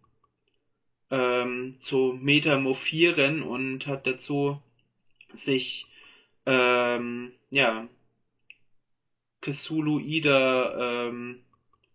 [1.11, 4.61] ähm, zu metamorphieren und hat dazu
[5.35, 5.87] sich
[6.47, 7.89] ähm, ja,
[9.41, 11.43] Cthulhuider ähm,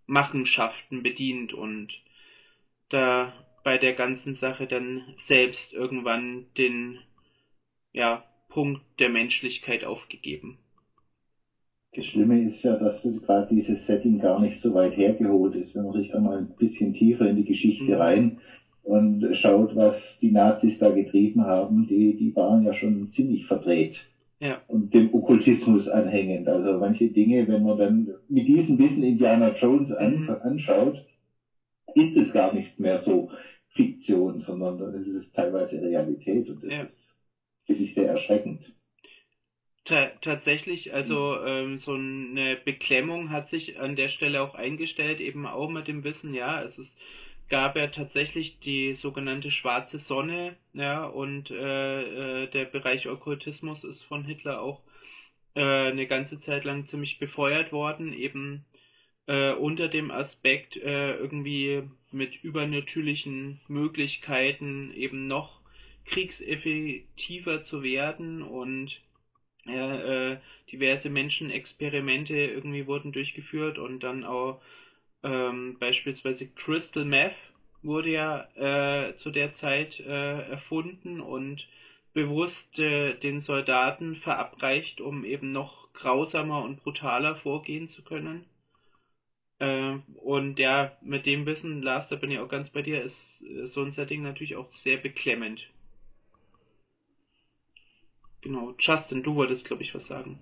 [0.05, 1.93] Machenschaften bedient und
[2.89, 6.99] da bei der ganzen Sache dann selbst irgendwann den
[7.93, 10.62] ja, Punkt der Menschlichkeit aufgegeben.
[11.95, 15.83] Das Schlimme ist ja, dass gerade dieses Setting gar nicht so weit hergeholt ist, wenn
[15.83, 17.93] man sich dann mal ein bisschen tiefer in die Geschichte mhm.
[17.93, 18.37] rein
[18.83, 23.95] und schaut, was die Nazis da getrieben haben, die, die waren ja schon ziemlich verdreht.
[24.39, 24.61] Ja.
[24.67, 26.49] Und dem Okkultismus anhängend.
[26.49, 30.35] Also manche Dinge, wenn man dann mit diesem Wissen Indiana Jones an, mhm.
[30.41, 31.05] anschaut,
[31.95, 33.29] ist es gar nicht mehr so
[33.69, 36.81] Fiktion, sondern es ist teilweise Realität und das ja.
[36.83, 36.93] ist,
[37.65, 38.59] finde ich, sehr erschreckend.
[39.85, 45.45] Ta tatsächlich, also ähm, so eine Beklemmung hat sich an der Stelle auch eingestellt, eben
[45.45, 46.97] auch mit dem Wissen, ja, es ist,
[47.49, 54.03] gab ja tatsächlich die sogenannte schwarze Sonne, ja, und äh, äh, der Bereich Okkultismus ist
[54.03, 54.81] von Hitler auch
[55.55, 58.63] äh, eine ganze Zeit lang ziemlich befeuert worden, eben
[59.27, 65.59] äh, unter dem Aspekt äh, irgendwie mit übernatürlichen Möglichkeiten eben noch
[66.05, 69.01] kriegseffektiver zu werden und
[69.67, 70.37] äh,
[70.71, 74.61] diverse Menschenexperimente irgendwie wurden durchgeführt und dann auch
[75.23, 77.35] ähm, beispielsweise Crystal Meth
[77.81, 81.67] wurde ja äh, zu der Zeit äh, erfunden und
[82.13, 88.45] bewusst äh, den Soldaten verabreicht, um eben noch grausamer und brutaler vorgehen zu können.
[89.57, 93.41] Äh, und ja, mit dem Wissen, Lars, da bin ich auch ganz bei dir, ist
[93.41, 95.72] äh, so ein Setting natürlich auch sehr beklemmend.
[98.43, 100.37] Genau, Justin, du wolltest, glaube ich, was sagen.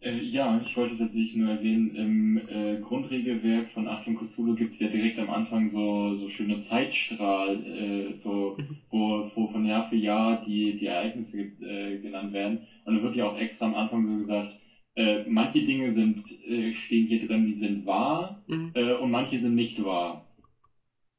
[0.00, 4.80] Äh, ja, ich wollte tatsächlich nur erwähnen, im äh, Grundregelwerk von Achtung Cthulhu gibt es
[4.80, 8.76] ja direkt am Anfang so, so schöne Zeitstrahl, äh, so, mhm.
[8.90, 12.58] wo, wo von Jahr für Jahr die, die Ereignisse äh, genannt werden.
[12.84, 14.56] Und dann wird ja auch extra am Anfang so gesagt,
[14.96, 18.72] äh, manche Dinge sind, äh, stehen hier drin, die sind wahr mhm.
[18.74, 20.26] äh, und manche sind nicht wahr.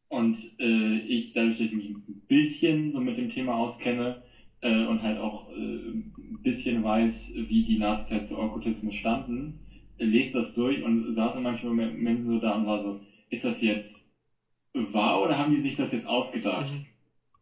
[0.09, 4.24] Und äh, ich, dadurch, dass ich mich ein bisschen so mit dem Thema auskenne,
[4.65, 7.11] äh, und halt auch äh, ein bisschen weiß,
[7.47, 9.53] wie die Nazis zu Okkultismus standen,
[9.97, 12.99] äh, lese das durch und saß in manchen Momenten so da und war so,
[13.29, 13.85] ist das jetzt
[14.73, 16.65] wahr oder haben die sich das jetzt ausgedacht?
[16.71, 16.81] Mhm.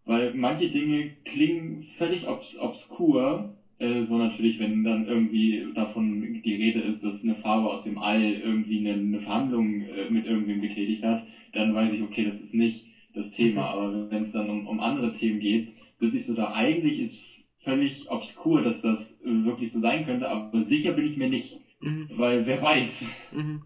[0.05, 6.55] Weil manche Dinge klingen völlig obs obskur, äh, so natürlich, wenn dann irgendwie davon die
[6.55, 10.59] Rede ist, dass eine Farbe aus dem All irgendwie eine, eine Verhandlung äh, mit irgendwem
[10.59, 12.83] getätigt hat, dann weiß ich, okay, das ist nicht
[13.13, 13.61] das Thema.
[13.61, 13.67] Mhm.
[13.67, 15.67] Aber wenn es dann um, um andere Themen geht,
[16.03, 17.19] sitze ich so da, eigentlich ist
[17.63, 21.59] völlig obskur, dass das äh, wirklich so sein könnte, aber sicher bin ich mir nicht,
[21.79, 22.09] mhm.
[22.15, 22.89] weil wer weiß.
[23.31, 23.61] Mhm.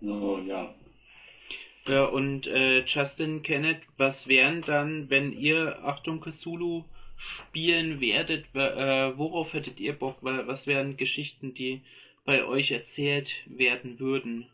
[0.00, 0.74] So, ja.
[1.86, 6.84] Ja, und äh, Justin Kenneth, was wären dann, wenn ihr Achtung Cthulhu
[7.16, 10.16] spielen werdet, äh, worauf hättet ihr Bock?
[10.20, 11.82] Was wären Geschichten, die
[12.24, 14.46] bei euch erzählt werden würden?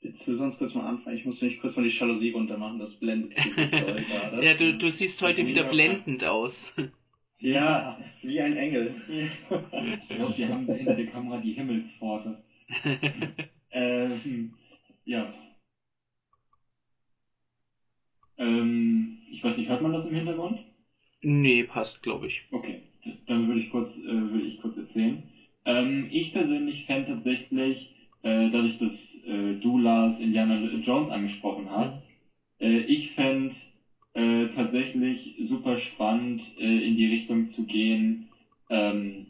[0.00, 1.16] Willst du sonst kurz mal anfangen?
[1.16, 3.32] Ich muss nicht kurz mal die Jalousie runter machen, das blendet
[4.42, 6.72] ja, du, du siehst heute wieder blendend aus.
[7.38, 8.94] Ja, wie ein Engel.
[9.08, 12.42] ich glaube, wir haben hinter der Kamera die Himmelspforte.
[13.70, 14.54] ähm,
[15.04, 15.32] ja.
[18.38, 20.60] Ähm, ich weiß nicht, hört man das im Hintergrund?
[21.22, 22.42] Nee, passt, glaube ich.
[22.50, 22.82] Okay,
[23.26, 25.22] dann würde ich kurz, äh, würde ich kurz erzählen.
[25.64, 27.95] Ähm, ich persönlich fände tatsächlich,
[28.26, 28.92] äh, dadurch, dass
[29.24, 31.94] äh, du, Lars, Indiana Jones angesprochen hast.
[32.60, 33.54] Äh, ich fände
[34.14, 38.24] äh, tatsächlich super spannend, äh, in die Richtung zu gehen,
[38.68, 39.26] ähm,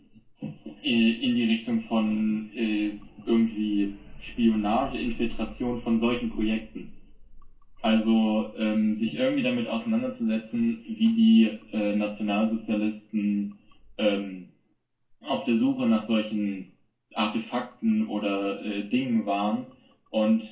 [0.82, 2.92] in, in, die Richtung von äh,
[3.26, 3.92] irgendwie
[4.30, 6.88] Spionage, Infiltration von solchen Projekten.
[7.82, 13.52] Also ähm, sich irgendwie damit auseinanderzusetzen, wie die äh, Nationalsozialisten
[13.98, 14.46] ähm,
[15.20, 16.66] auf der Suche nach solchen
[17.16, 19.66] Artefakten oder äh, Dingen waren.
[20.10, 20.42] Und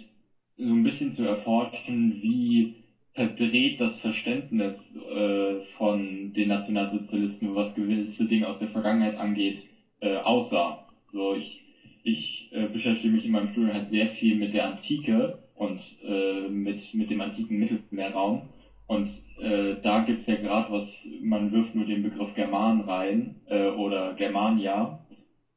[0.56, 2.74] so ein bisschen zu erforschen, wie
[3.12, 9.58] verdreht das Verständnis äh, von den Nationalsozialisten, was gewisse Dinge aus der Vergangenheit angeht,
[10.00, 10.84] äh, aussah.
[11.12, 11.60] So, ich,
[12.02, 16.48] ich äh, beschäftige mich in meinem Studium halt sehr viel mit der Antike und äh,
[16.48, 18.42] mit, mit dem antiken Mittelmeerraum.
[18.86, 19.08] Und
[19.40, 20.84] äh, da gibt's ja gerade was,
[21.20, 24.98] man wirft nur den Begriff German rein äh, oder Germania.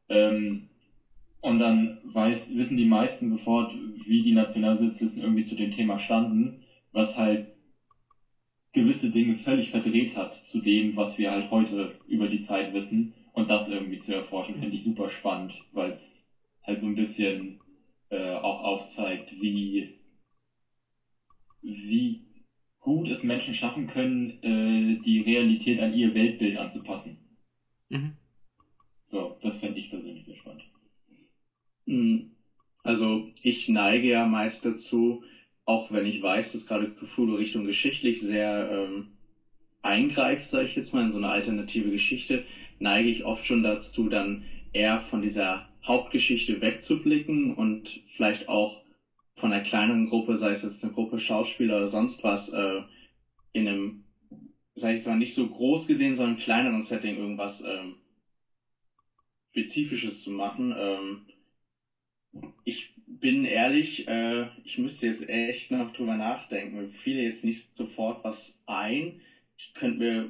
[0.10, 0.62] Ähm,
[1.42, 3.74] und dann weiß, wissen die meisten sofort,
[4.06, 7.46] wie die Nationalsozialisten irgendwie zu dem Thema standen, was halt
[8.74, 13.14] gewisse Dinge völlig verdreht hat zu dem, was wir halt heute über die Zeit wissen.
[13.34, 16.00] Und das irgendwie zu erforschen, finde ich super spannend, weil es
[16.64, 17.60] halt so ein bisschen
[18.10, 19.94] äh, auch aufzeigt, wie,
[21.62, 22.20] wie
[22.80, 27.18] gut es Menschen schaffen können, äh, die Realität an ihr Weltbild anzupassen.
[27.90, 28.12] Mhm.
[29.12, 30.64] So, das fände ich persönlich sehr spannend.
[31.86, 32.30] Hm,
[32.84, 35.24] also ich neige ja meist dazu,
[35.66, 39.08] auch wenn ich weiß, dass gerade Cthulhu Richtung geschichtlich sehr ähm,
[39.98, 42.44] eingreift, sage ich jetzt mal, in so eine alternative Geschichte,
[42.80, 48.80] neige ich oft schon dazu, dann eher von dieser Hauptgeschichte wegzublicken und vielleicht auch
[49.36, 52.82] von einer kleineren Gruppe, sei es jetzt eine Gruppe Schauspieler oder sonst was, äh,
[53.54, 54.04] in einem,
[54.76, 57.96] sag ich mal, nicht so groß gesehen, sondern kleineren Setting irgendwas ähm,
[59.52, 60.74] Spezifisches zu machen.
[60.78, 61.20] Ähm,
[62.64, 66.76] ich bin ehrlich, äh, ich müsste jetzt echt noch drüber nachdenken.
[66.76, 68.36] Mir fiel jetzt nicht sofort was
[68.68, 69.20] ein.
[69.58, 70.30] Ich könnte mir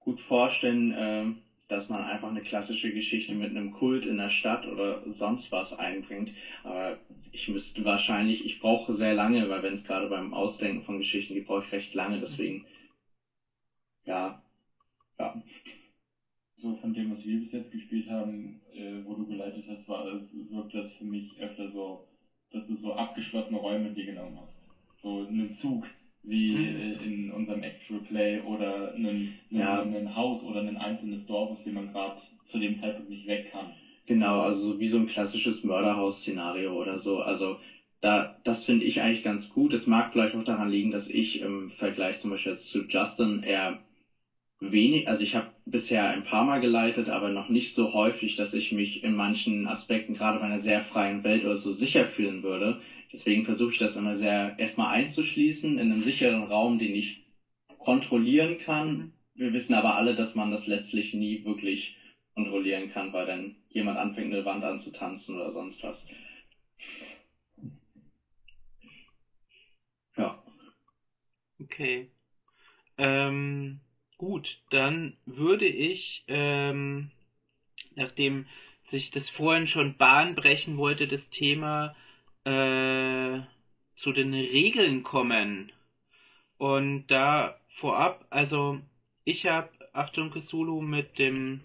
[0.00, 1.32] gut vorstellen, äh,
[1.68, 5.72] dass man einfach eine klassische Geschichte mit einem Kult in der Stadt oder sonst was
[5.72, 6.32] einbringt.
[6.62, 6.96] Aber
[7.32, 11.34] ich müsste wahrscheinlich, ich brauche sehr lange, weil wenn es gerade beim Ausdenken von Geschichten
[11.34, 12.18] gibt, brauche ich recht lange.
[12.20, 12.64] Deswegen,
[14.04, 14.38] ja,
[15.18, 15.34] ja.
[16.62, 20.04] So von dem, was wir bis jetzt gespielt haben, äh, wo du geleitet hast, war,
[20.50, 22.04] wirkt das für mich öfter so,
[22.50, 24.54] dass du so abgeschlossene Räume dir genommen hast.
[25.02, 25.86] So einen Zug,
[26.22, 27.00] wie mhm.
[27.02, 29.80] in unserem Actual Play oder einen, ja.
[29.80, 32.16] ein Haus oder ein einzelnes Dorf, aus dem man gerade
[32.50, 33.72] zu dem Zeitpunkt nicht weg kann.
[34.06, 37.20] Genau, also wie so ein klassisches Mörderhaus-Szenario oder so.
[37.20, 37.56] Also
[38.00, 39.72] da, das finde ich eigentlich ganz gut.
[39.72, 43.78] Es mag vielleicht auch daran liegen, dass ich im Vergleich zum Beispiel zu Justin eher
[44.60, 48.52] wenig, also ich habe bisher ein paar Mal geleitet, aber noch nicht so häufig, dass
[48.52, 52.42] ich mich in manchen Aspekten, gerade bei einer sehr freien Welt oder so sicher fühlen
[52.42, 52.78] würde.
[53.12, 57.24] Deswegen versuche ich das immer sehr erstmal einzuschließen in einem sicheren Raum, den ich
[57.78, 59.12] kontrollieren kann.
[59.34, 61.96] Wir wissen aber alle, dass man das letztlich nie wirklich
[62.34, 65.98] kontrollieren kann, weil dann jemand anfängt, eine Wand anzutanzen oder sonst was.
[70.16, 70.42] Ja.
[71.60, 72.08] Okay.
[72.98, 73.80] Ähm,
[74.18, 77.10] gut, dann würde ich, ähm,
[77.94, 78.46] nachdem
[78.88, 81.94] sich das vorhin schon Bahn brechen wollte, das Thema
[82.50, 83.40] äh,
[83.96, 85.72] zu den Regeln kommen.
[86.58, 88.80] Und da vorab, also
[89.24, 91.60] ich habe Achtung Cthulhu mit dem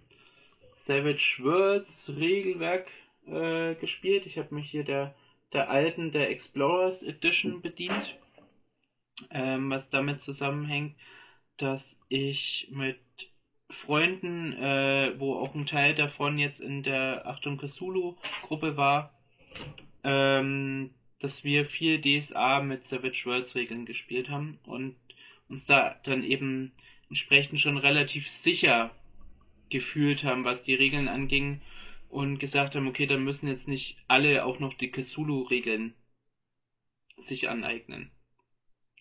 [0.86, 2.88] Savage Worlds Regelwerk
[3.26, 4.26] äh, gespielt.
[4.26, 5.16] Ich habe mich hier der,
[5.54, 8.18] der alten, der Explorers Edition bedient.
[9.32, 10.96] Ähm, was damit zusammenhängt,
[11.58, 13.00] dass ich mit
[13.86, 19.16] Freunden, äh, wo auch ein Teil davon jetzt in der Achtung Cthulhu Gruppe war,
[20.06, 24.96] ähm, dass wir viel DSA mit Savage Worlds Regeln gespielt haben und
[25.50, 26.72] uns da dann eben
[27.10, 28.92] entsprechend schon relativ sicher
[29.70, 31.62] gefühlt haben, was die Regeln anging
[32.10, 35.96] und gesagt haben, okay, dann müssen jetzt nicht alle auch noch die Cthulhu-Regeln
[37.26, 38.12] sich aneignen.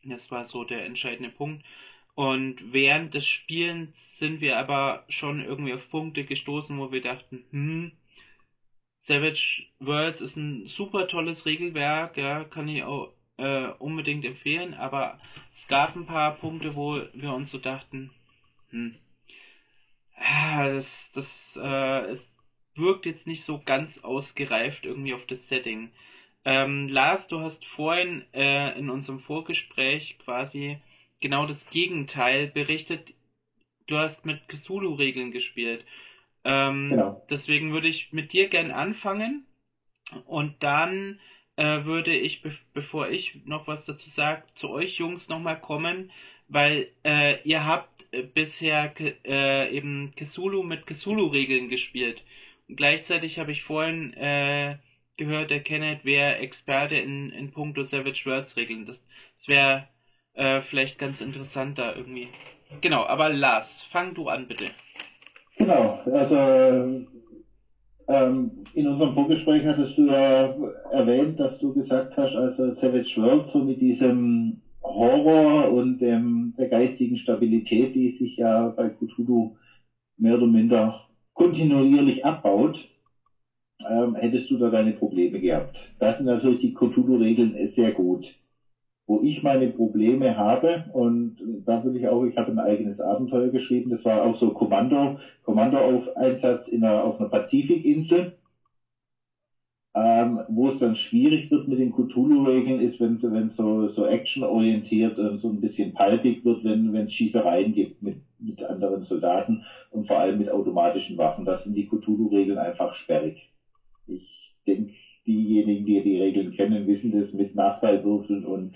[0.04, 1.64] Das war so der entscheidende Punkt.
[2.14, 7.44] Und während des Spielens sind wir aber schon irgendwie auf Punkte gestoßen, wo wir dachten,
[7.50, 7.92] hm,
[9.04, 15.20] Savage Worlds ist ein super tolles Regelwerk, ja, kann ich auch äh, unbedingt empfehlen, aber
[15.52, 18.10] es gab ein paar Punkte, wo wir uns so dachten,
[18.70, 18.94] hm,
[20.16, 22.34] ah, das, das, äh, es
[22.76, 25.92] wirkt jetzt nicht so ganz ausgereift irgendwie auf das Setting.
[26.46, 30.78] Ähm, Lars, du hast vorhin äh, in unserem Vorgespräch quasi
[31.20, 33.12] genau das Gegenteil berichtet.
[33.86, 35.84] Du hast mit Cthulhu-Regeln gespielt.
[36.44, 37.22] Ähm, genau.
[37.30, 39.46] Deswegen würde ich mit dir gern anfangen
[40.26, 41.18] und dann
[41.56, 46.10] äh, würde ich, be bevor ich noch was dazu sage, zu euch Jungs nochmal kommen,
[46.48, 48.92] weil äh, ihr habt äh, bisher
[49.24, 52.22] äh, eben Cthulhu mit Cthulhu-Regeln gespielt.
[52.68, 54.78] Und gleichzeitig habe ich vorhin äh,
[55.16, 58.86] gehört, der Kenneth wäre Experte in, in puncto Savage Worlds Regeln.
[58.86, 58.98] Das,
[59.38, 59.88] das wäre
[60.34, 62.28] äh, vielleicht ganz interessant da irgendwie.
[62.80, 64.70] Genau, aber Lars, fang du an bitte.
[65.56, 67.04] Genau, also
[68.08, 70.54] ähm, in unserem Vorgespräch hattest du ja
[70.90, 76.68] erwähnt, dass du gesagt hast, also Savage World so mit diesem Horror und dem, der
[76.68, 79.52] geistigen Stabilität, die sich ja bei Cthulhu
[80.18, 81.00] mehr oder minder
[81.34, 82.76] kontinuierlich abbaut,
[83.88, 85.76] ähm, hättest du da deine Probleme gehabt.
[85.98, 88.34] Da sind natürlich die Cthulhu-Regeln sehr gut
[89.06, 93.50] wo ich meine Probleme habe und da will ich auch, ich habe ein eigenes Abenteuer
[93.50, 98.32] geschrieben, das war auch so Kommando, Kommando auf Einsatz in einer, auf einer Pazifikinsel.
[99.96, 105.20] Ähm, wo es dann schwierig wird mit den Cthulhu-Regeln ist, wenn es so, so actionorientiert
[105.20, 110.08] und so ein bisschen palpig wird, wenn es Schießereien gibt mit, mit anderen Soldaten und
[110.08, 111.44] vor allem mit automatischen Waffen.
[111.44, 113.48] Das sind die Cthulhu-Regeln einfach sperrig.
[114.08, 114.92] Ich denke,
[115.26, 118.74] diejenigen, die die Regeln kennen, wissen das mit Nachteilwürfeln und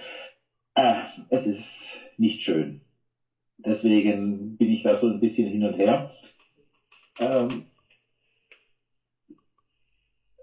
[0.74, 0.94] äh,
[1.28, 1.64] es ist
[2.16, 2.80] nicht schön.
[3.59, 6.11] Deswegen bin ich da so ein bisschen hin und her.
[7.18, 7.64] Ähm,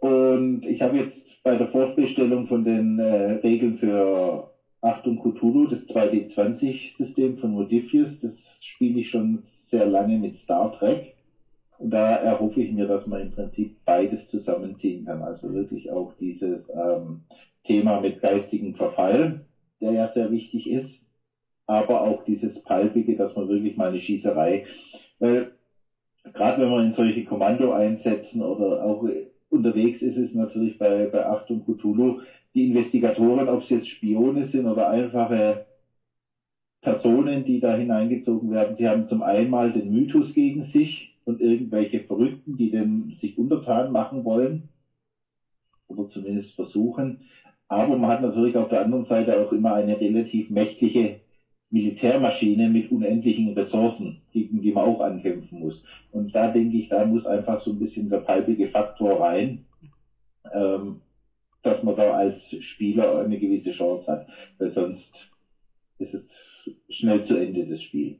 [0.01, 4.51] und ich habe jetzt bei der Vorbestellung von den äh, Regeln für
[4.81, 11.14] Achtung Cthulhu, das 2D20-System von Modifius, das spiele ich schon sehr lange mit Star Trek.
[11.77, 15.21] Und da erhoffe ich mir, dass man im Prinzip beides zusammenziehen kann.
[15.21, 17.19] Also wirklich auch dieses ähm,
[17.63, 19.39] Thema mit geistigem Verfall,
[19.81, 20.87] der ja sehr wichtig ist,
[21.65, 24.63] aber auch dieses Palpige, dass man wirklich mal eine Schießerei,
[25.19, 25.51] weil
[26.33, 29.05] gerade wenn man in solche Kommando einsetzen oder auch
[29.49, 32.19] unterwegs ist es natürlich bei, bei Achtung Cthulhu,
[32.53, 35.61] die Investigatoren, ob es jetzt Spione sind oder einfache
[36.81, 41.41] Personen, die da hineingezogen werden, sie haben zum einen mal den Mythos gegen sich und
[41.41, 44.63] irgendwelche Verrückten, die den sich untertan machen wollen
[45.87, 47.19] oder zumindest versuchen.
[47.67, 51.19] Aber man hat natürlich auf der anderen Seite auch immer eine relativ mächtige
[51.71, 55.81] Militärmaschine mit unendlichen Ressourcen, gegen die man auch ankämpfen muss.
[56.11, 59.59] Und da denke ich, da muss einfach so ein bisschen der palpige Faktor rein,
[60.53, 61.01] ähm,
[61.63, 64.25] dass man da als Spieler eine gewisse Chance hat,
[64.59, 65.27] weil sonst
[65.97, 66.21] ist es
[66.89, 68.15] schnell zu Ende das Spiel.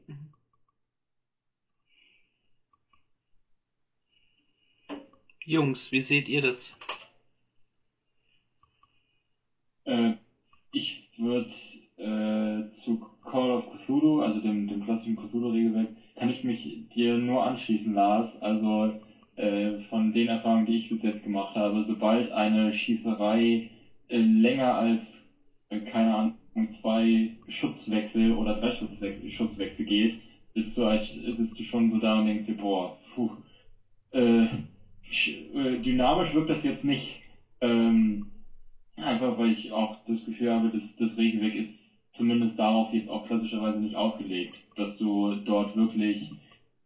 [5.46, 6.74] Jungs, wie seht ihr das?
[9.84, 10.14] Äh,
[10.72, 11.46] ich würde
[11.98, 17.44] äh, zu Call of Cthulhu, also dem, dem klassischen Cthulhu-Regelwerk, kann ich mich dir nur
[17.44, 18.30] anschließen, Lars.
[18.40, 18.92] Also
[19.36, 23.70] äh, von den Erfahrungen, die ich bis jetzt gemacht habe, sobald eine Schießerei
[24.08, 25.00] äh, länger als,
[25.68, 26.34] äh, keine Ahnung,
[26.80, 27.30] zwei
[27.60, 30.18] Schutzwechsel oder drei Schutzwechsel, Schutzwechsel geht,
[30.54, 33.30] bist du, bist du schon so da und denkst dir, boah, puh,
[34.10, 34.46] äh,
[35.84, 37.20] dynamisch wirkt das jetzt nicht.
[37.60, 38.24] Ähm,
[38.96, 41.70] einfach weil ich auch das Gefühl habe, dass das Regelwerk ist
[42.16, 46.30] zumindest darauf jetzt auch klassischerweise nicht ausgelegt, dass du dort wirklich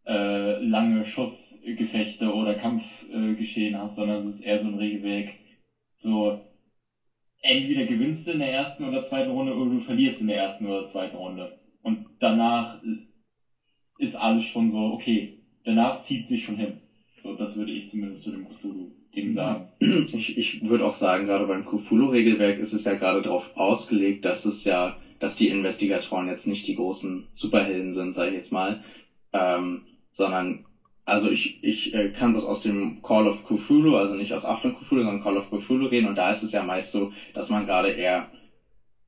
[0.05, 5.27] äh, lange Schussgefechte oder Kampfgeschehen äh, hast, sondern es ist eher so ein Regelwerk,
[6.01, 6.37] so
[7.41, 10.65] entweder gewinnst du in der ersten oder zweiten Runde oder du verlierst in der ersten
[10.65, 11.51] oder zweiten Runde.
[11.81, 12.77] Und danach
[13.97, 15.31] ist alles schon so, okay,
[15.63, 16.73] danach zieht sich schon hin.
[17.23, 19.65] So, das würde ich zumindest zu dem Cthulhu-Ding sagen.
[20.13, 24.45] Ich, ich würde auch sagen, gerade beim Cthulhu-Regelwerk ist es ja gerade darauf ausgelegt, dass
[24.45, 28.79] es ja dass die Investigatoren jetzt nicht die großen Superhelden sind, sage ich jetzt mal,
[29.33, 30.63] ähm, sondern
[31.05, 34.73] also ich, ich äh, kann das aus dem Call of Cthulhu, also nicht aus Achtung
[34.73, 37.65] Cthulhu, sondern Call of Cthulhu reden und da ist es ja meist so, dass man
[37.65, 38.27] gerade eher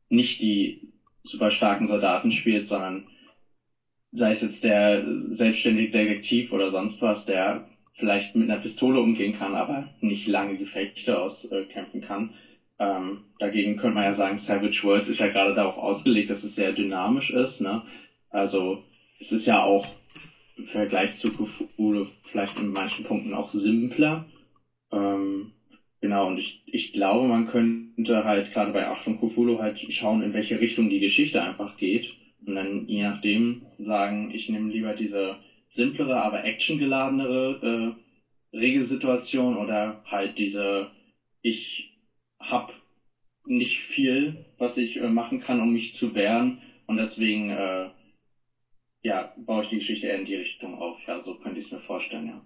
[0.10, 0.78] nicht die
[1.24, 3.04] super starken Soldaten spielt, sondern
[4.12, 7.64] sei es jetzt der selbstständige Detektiv oder sonst was, der
[7.96, 12.34] vielleicht mit einer Pistole umgehen kann, aber nicht lange Gefechte auskämpfen kann.
[12.80, 16.56] Ähm, dagegen könnte man ja sagen, Savage Worlds ist ja gerade darauf ausgelegt, dass es
[16.56, 17.62] sehr dynamisch ist.
[17.62, 17.82] Ne?
[18.30, 18.80] Also
[19.20, 19.86] es ist ja auch
[20.58, 24.26] im Vergleich zu Cthulhu vielleicht in manchen Punkten auch simpler.
[24.92, 25.52] Ähm,
[26.02, 30.34] genau, und ich, ich glaube, man könnte halt gerade bei Achtung Cthulhu halt schauen, in
[30.34, 32.12] welche Richtung die Geschichte einfach geht.
[32.46, 35.38] Und dann je nachdem sagen, ich nehme lieber diese
[35.74, 37.96] simplere, aber actiongeladenere
[38.54, 40.92] äh, Regelsituation oder halt diese,
[41.42, 41.90] ich
[42.40, 42.74] habe
[43.46, 46.62] nicht viel, was ich äh, machen kann, um mich zu wehren.
[46.88, 47.90] Und deswegen äh,
[49.04, 50.98] ja, baue ich die Geschichte eher in die Richtung auf.
[51.08, 52.42] Ja, so könnte ich es mir vorstellen, ja.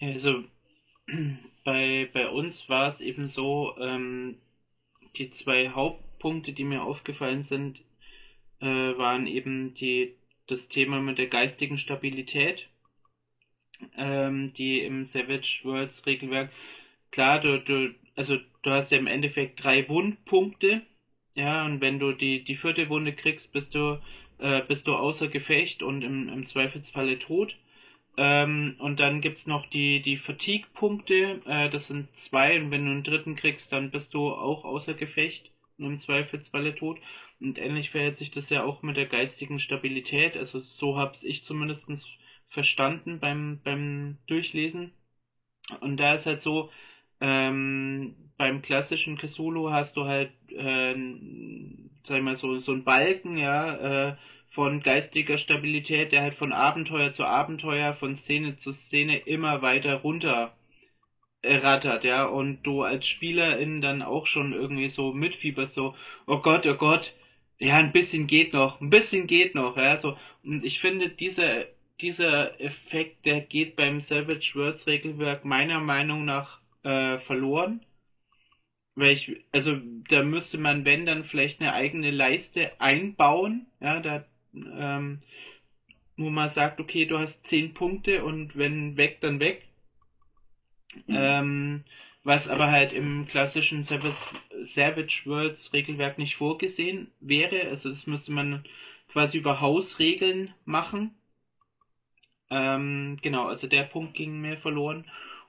[0.00, 0.42] Also
[1.64, 4.36] bei, bei uns war es eben so, ähm,
[5.16, 7.80] die zwei Hauptpunkte, die mir aufgefallen sind,
[8.64, 10.14] äh, waren eben die,
[10.46, 12.68] das Thema mit der geistigen Stabilität
[13.96, 16.50] ähm, die im Savage Worlds Regelwerk,
[17.10, 20.82] klar, du, du, also du hast ja im Endeffekt drei Wundpunkte,
[21.34, 24.00] ja, und wenn du die, die vierte Wunde kriegst, bist du,
[24.38, 27.56] äh, bist du außer Gefecht und im, im Zweifelsfalle tot.
[28.16, 32.92] Ähm, und dann gibt's noch die, die Fatigue-Punkte, äh, das sind zwei, und wenn du
[32.92, 37.00] einen dritten kriegst, dann bist du auch außer Gefecht und im Zweifelsfalle tot.
[37.44, 41.44] Und ähnlich verhält sich das ja auch mit der geistigen Stabilität, also so hab's ich
[41.44, 42.02] zumindestens
[42.48, 44.94] verstanden beim, beim Durchlesen.
[45.80, 46.70] Und da ist halt so,
[47.20, 50.94] ähm, beim klassischen Cthulhu hast du halt, äh,
[52.04, 54.16] sag ich mal, so, so ein Balken, ja, äh,
[54.50, 59.96] von geistiger Stabilität, der halt von Abenteuer zu Abenteuer, von Szene zu Szene immer weiter
[59.96, 60.54] runter
[61.44, 65.94] rattert, ja, und du als Spielerin dann auch schon irgendwie so mitfieberst, so,
[66.26, 67.12] oh Gott, oh Gott,
[67.58, 71.68] ja, ein bisschen geht noch, ein bisschen geht noch, ja, so, und ich finde, diese
[72.00, 77.80] dieser Effekt, der geht beim Savage Worlds Regelwerk meiner Meinung nach äh, verloren.
[78.96, 79.76] weil ich, also
[80.08, 84.24] da müsste man, wenn, dann vielleicht eine eigene Leiste einbauen, ja, da,
[84.54, 85.20] ähm,
[86.16, 89.62] wo man sagt, okay, du hast zehn Punkte und wenn weg, dann weg.
[91.06, 91.14] Mhm.
[91.16, 91.84] Ähm,
[92.24, 94.14] was aber halt im klassischen Savage,
[94.74, 97.68] Savage Worlds Regelwerk nicht vorgesehen wäre.
[97.68, 98.64] Also das müsste man
[99.12, 101.12] quasi über Hausregeln machen.
[102.50, 105.04] Ähm, genau, also der Punkt ging mir verloren.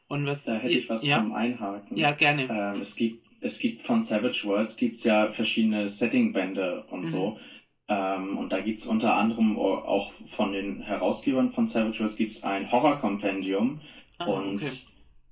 [0.08, 1.98] Und was Da hätte ich was ja, zum Einhaken.
[1.98, 2.48] ja gerne.
[2.50, 7.12] Ähm, es gibt es gibt von Savage Worlds gibt's ja verschiedene Setting-Bände und Mhm.
[7.12, 7.40] so.
[7.88, 12.72] Ähm, und da gibt's unter anderem auch von den Herausgebern von Savage Worlds gibt's ein
[12.72, 13.80] Horror-Kompendium.
[14.20, 14.72] Ah, und okay.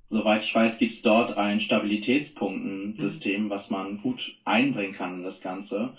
[0.09, 1.61] Soweit ich weiß, gibt's dort ein Mhm.
[1.61, 5.95] Stabilitätspunktensystem, was man gut einbringen kann in das Ganze.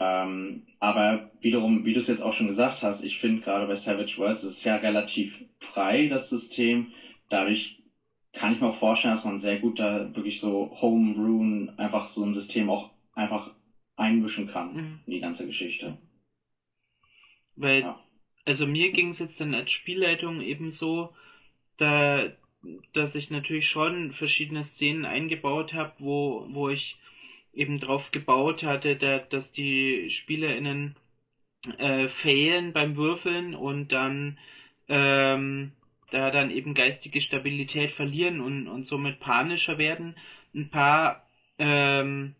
[0.00, 3.76] Ähm, aber wiederum, wie du es jetzt auch schon gesagt hast, ich finde gerade bei
[3.76, 5.32] Savage Worlds ist es ja relativ
[5.72, 6.92] frei, das System.
[7.30, 7.76] Dadurch
[8.32, 12.24] kann ich mir auch vorstellen, dass man sehr gut da wirklich so Homebrewing einfach so
[12.24, 13.50] ein System auch einfach
[13.96, 15.00] einmischen kann Mhm.
[15.06, 15.96] in die ganze Geschichte.
[17.56, 18.00] Weil, Ja.
[18.44, 21.08] also mir ging es jetzt dann als Spielleitung eben so,
[21.78, 22.28] da,
[22.92, 26.96] dass ich natürlich schon verschiedene Szenen eingebaut habe, wo, wo ich
[27.52, 30.96] eben drauf gebaut hatte, da, dass die SpielerInnen
[31.78, 34.38] äh, failen beim Würfeln und dann
[34.88, 35.72] ähm,
[36.10, 40.16] da dann eben geistige Stabilität verlieren und, und somit panischer werden.
[40.54, 41.26] Ein paar
[41.58, 42.34] ähm,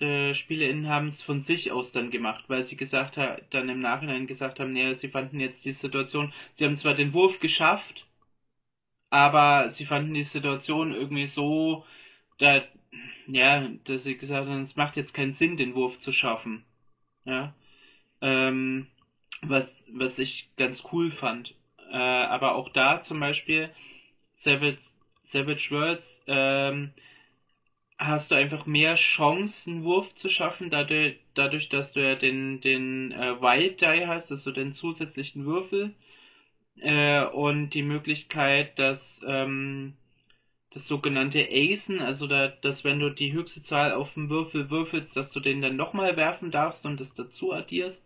[0.00, 4.26] SpielerInnen haben es von sich aus dann gemacht, weil sie gesagt haben, dann im Nachhinein
[4.26, 8.06] gesagt haben, naja, sie fanden jetzt die Situation, sie haben zwar den Wurf geschafft,
[9.10, 11.84] aber sie fanden die Situation irgendwie so,
[12.38, 12.62] da,
[13.26, 16.64] ja, dass sie gesagt haben, es macht jetzt keinen Sinn, den Wurf zu schaffen.
[17.24, 17.54] Ja.
[18.20, 18.86] Ähm,
[19.42, 21.54] was, was ich ganz cool fand.
[21.90, 23.70] Äh, aber auch da zum Beispiel
[24.36, 24.78] Savage,
[25.24, 26.92] Savage Worlds, ähm,
[27.98, 32.60] hast du einfach mehr Chancen, einen Wurf zu schaffen, dadurch, dadurch dass du ja den,
[32.60, 35.94] den äh, Wild Die hast, also den zusätzlichen Würfel,
[36.80, 39.94] äh, und die Möglichkeit, dass ähm,
[40.70, 45.16] das sogenannte Acen, also da, dass wenn du die höchste Zahl auf dem Würfel würfelst,
[45.16, 48.00] dass du den dann nochmal werfen darfst und das dazu addierst.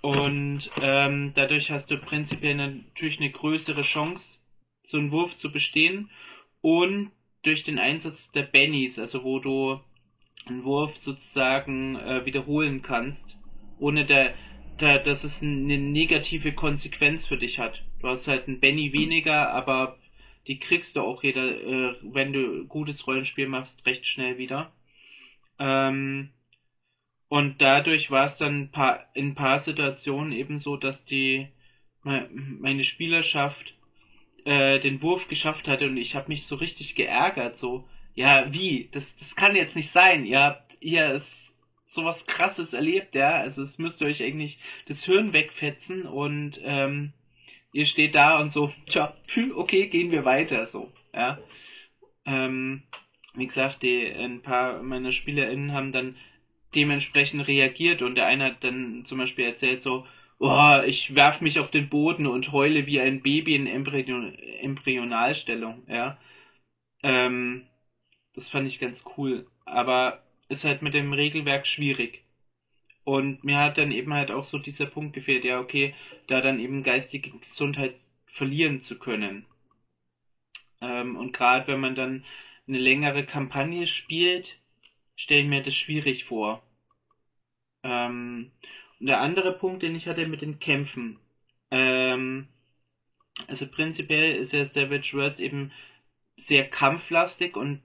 [0.00, 4.38] Und ähm, dadurch hast du prinzipiell natürlich eine größere Chance,
[4.84, 6.10] so einen Wurf zu bestehen.
[6.60, 7.10] Und
[7.42, 9.80] durch den Einsatz der Bennies, also wo du
[10.46, 13.36] einen Wurf sozusagen äh, wiederholen kannst,
[13.78, 14.34] ohne der,
[14.82, 17.82] der, dass es eine negative Konsequenz für dich hat.
[18.00, 19.96] Du hast halt einen Benny weniger, aber
[20.48, 24.70] die kriegst du auch jeder, äh, wenn du gutes Rollenspiel machst, recht schnell wieder.
[25.58, 26.30] Ähm,
[27.28, 31.46] und dadurch war es dann paar, in ein paar Situationen eben so, dass die
[32.02, 33.74] me- meine Spielerschaft
[34.44, 38.88] äh, den Wurf geschafft hatte und ich habe mich so richtig geärgert, so, ja, wie?
[38.92, 40.26] Das, das kann jetzt nicht sein.
[40.26, 41.51] Ihr habt ihr ist
[41.92, 43.36] sowas krasses erlebt, ja.
[43.36, 47.12] Also es müsst ihr euch eigentlich das Hirn wegfetzen und ähm,
[47.72, 49.14] ihr steht da und so, tja,
[49.54, 51.38] okay, gehen wir weiter, so, ja.
[52.24, 52.82] Ähm,
[53.34, 56.16] wie gesagt, die, ein paar meiner SpielerInnen haben dann
[56.74, 60.06] dementsprechend reagiert und der eine hat dann zum Beispiel erzählt so,
[60.38, 65.82] oh, ich werf mich auf den Boden und heule wie ein Baby in Embryo Embryonalstellung,
[65.88, 66.18] ja.
[67.02, 67.66] Ähm,
[68.34, 70.21] das fand ich ganz cool, aber
[70.52, 72.22] ist halt mit dem Regelwerk schwierig.
[73.04, 75.94] Und mir hat dann eben halt auch so dieser Punkt gefehlt, ja, okay,
[76.28, 77.96] da dann eben geistige Gesundheit
[78.26, 79.44] verlieren zu können.
[80.80, 82.24] Ähm, und gerade wenn man dann
[82.68, 84.56] eine längere Kampagne spielt,
[85.16, 86.62] stelle ich mir das schwierig vor.
[87.82, 88.52] Ähm,
[89.00, 91.18] und der andere Punkt, den ich hatte mit den Kämpfen,
[91.70, 92.46] ähm,
[93.48, 95.72] also prinzipiell ist ja Savage Worlds eben
[96.36, 97.82] sehr kampflastig und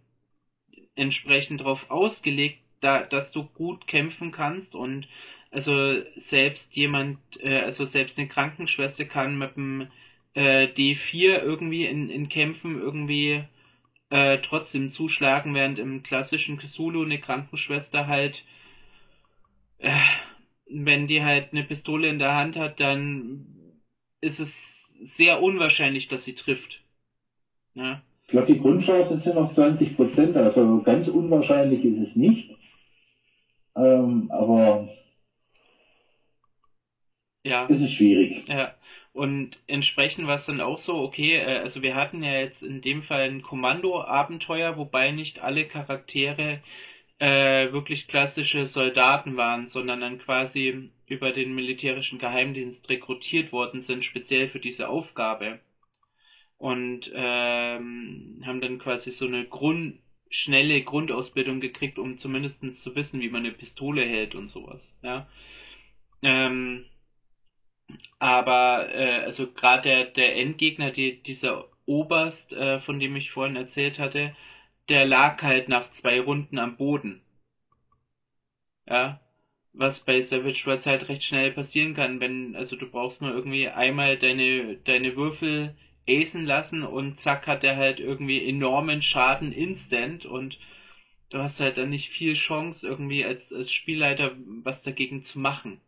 [0.98, 5.08] entsprechend darauf ausgelegt, da, dass du gut kämpfen kannst und
[5.52, 9.88] also selbst jemand, äh, also selbst eine Krankenschwester kann mit dem
[10.34, 13.44] äh, D4 irgendwie in, in Kämpfen irgendwie
[14.10, 18.44] äh, trotzdem zuschlagen, während im klassischen Cthulhu eine Krankenschwester halt,
[19.80, 19.92] äh,
[20.70, 23.48] wenn die halt eine Pistole in der Hand hat, dann
[24.22, 26.82] ist es sehr unwahrscheinlich, dass sie trifft.
[27.74, 28.02] Ja.
[28.28, 32.50] Ich glaube, die Grundchancen sind noch 20 Prozent, also ganz unwahrscheinlich ist es nicht.
[33.78, 34.90] Ähm, aber
[37.46, 37.66] Ja.
[37.70, 38.44] es ist schwierig.
[38.50, 38.74] Ja,
[39.14, 42.82] und entsprechend war es dann auch so, okay, äh, also wir hatten ja jetzt in
[42.82, 46.60] dem Fall ein Kommando-Abenteuer, wobei nicht alle Charaktere
[47.20, 54.04] äh, wirklich klassische Soldaten waren, sondern dann quasi über den militärischen Geheimdienst rekrutiert worden sind,
[54.06, 55.60] speziell für diese Aufgabe.
[56.58, 60.00] Und ähm, haben dann quasi so eine Grund,
[60.30, 64.82] schnelle Grundausbildung gekriegt, um zumindest zu wissen, wie man eine Pistole hält und sowas.
[65.04, 65.28] Ja.
[66.22, 66.86] Ähm,
[68.20, 73.56] aber äh, also gerade der, der Endgegner, die, dieser Oberst, äh, von dem ich vorhin
[73.56, 74.36] erzählt hatte,
[74.90, 77.22] der lag halt nach zwei Runden am Boden.
[78.88, 79.20] Ja,
[79.74, 83.68] was bei Savage Worlds halt recht schnell passieren kann, wenn, also du brauchst nur irgendwie
[83.70, 85.76] einmal deine, deine Würfel
[86.08, 90.58] acen lassen und zack hat er halt irgendwie enormen Schaden instant und
[91.30, 94.32] du hast halt dann nicht viel Chance irgendwie als, als Spielleiter
[94.64, 95.80] was dagegen zu machen.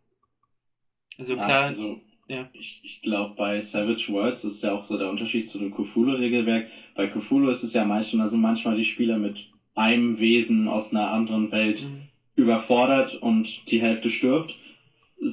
[1.17, 2.49] Also klar, ja, also ja.
[2.53, 6.67] ich, ich glaube bei Savage Worlds ist ja auch so der Unterschied zu dem Cthulhu-Regelwerk.
[6.95, 9.37] Bei Cthulhu ist es ja manchmal, also manchmal die Spieler mit
[9.75, 12.01] einem Wesen aus einer anderen Welt mhm.
[12.35, 14.53] überfordert und die Hälfte stirbt,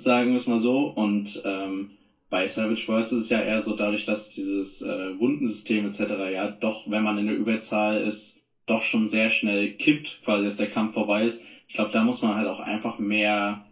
[0.04, 0.86] sagen wir es mal so.
[0.86, 1.90] Und ähm,
[2.28, 6.00] bei Savage Worlds ist es ja eher so dadurch, dass dieses äh, Wundensystem etc.
[6.30, 8.34] ja doch, wenn man in der Überzahl ist,
[8.66, 11.40] doch schon sehr schnell kippt, quasi dass der Kampf vorbei ist.
[11.68, 13.64] Ich glaube, da muss man halt auch einfach mehr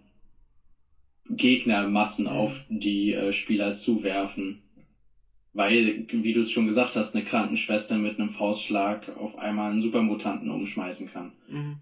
[1.28, 4.61] Gegnermassen auf die äh, Spieler zuwerfen.
[5.52, 9.80] Weil, wie du es schon gesagt hast, eine Krankenschwester mit einem Faustschlag auf einmal einen
[9.80, 11.32] Supermutanten umschmeißen kann.
[11.48, 11.76] Mhm.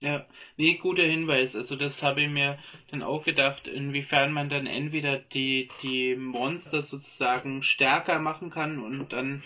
[0.00, 0.26] Ja,
[0.58, 1.54] nee, guter Hinweis.
[1.54, 2.58] Also das habe ich mir
[2.90, 9.12] dann auch gedacht, inwiefern man dann entweder die, die Monster sozusagen stärker machen kann und
[9.12, 9.42] dann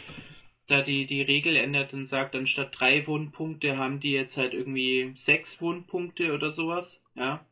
[0.69, 5.13] da die, die Regel ändert und sagt, anstatt drei Wundpunkte haben die jetzt halt irgendwie
[5.17, 7.45] sechs Wundpunkte oder sowas, ja.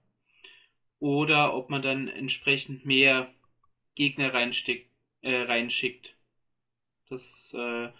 [1.01, 3.29] Oder ob man dann entsprechend mehr
[3.97, 4.89] Gegner reinsteckt,
[5.23, 6.15] äh, reinschickt.
[7.09, 7.23] Das
[7.55, 7.91] äh,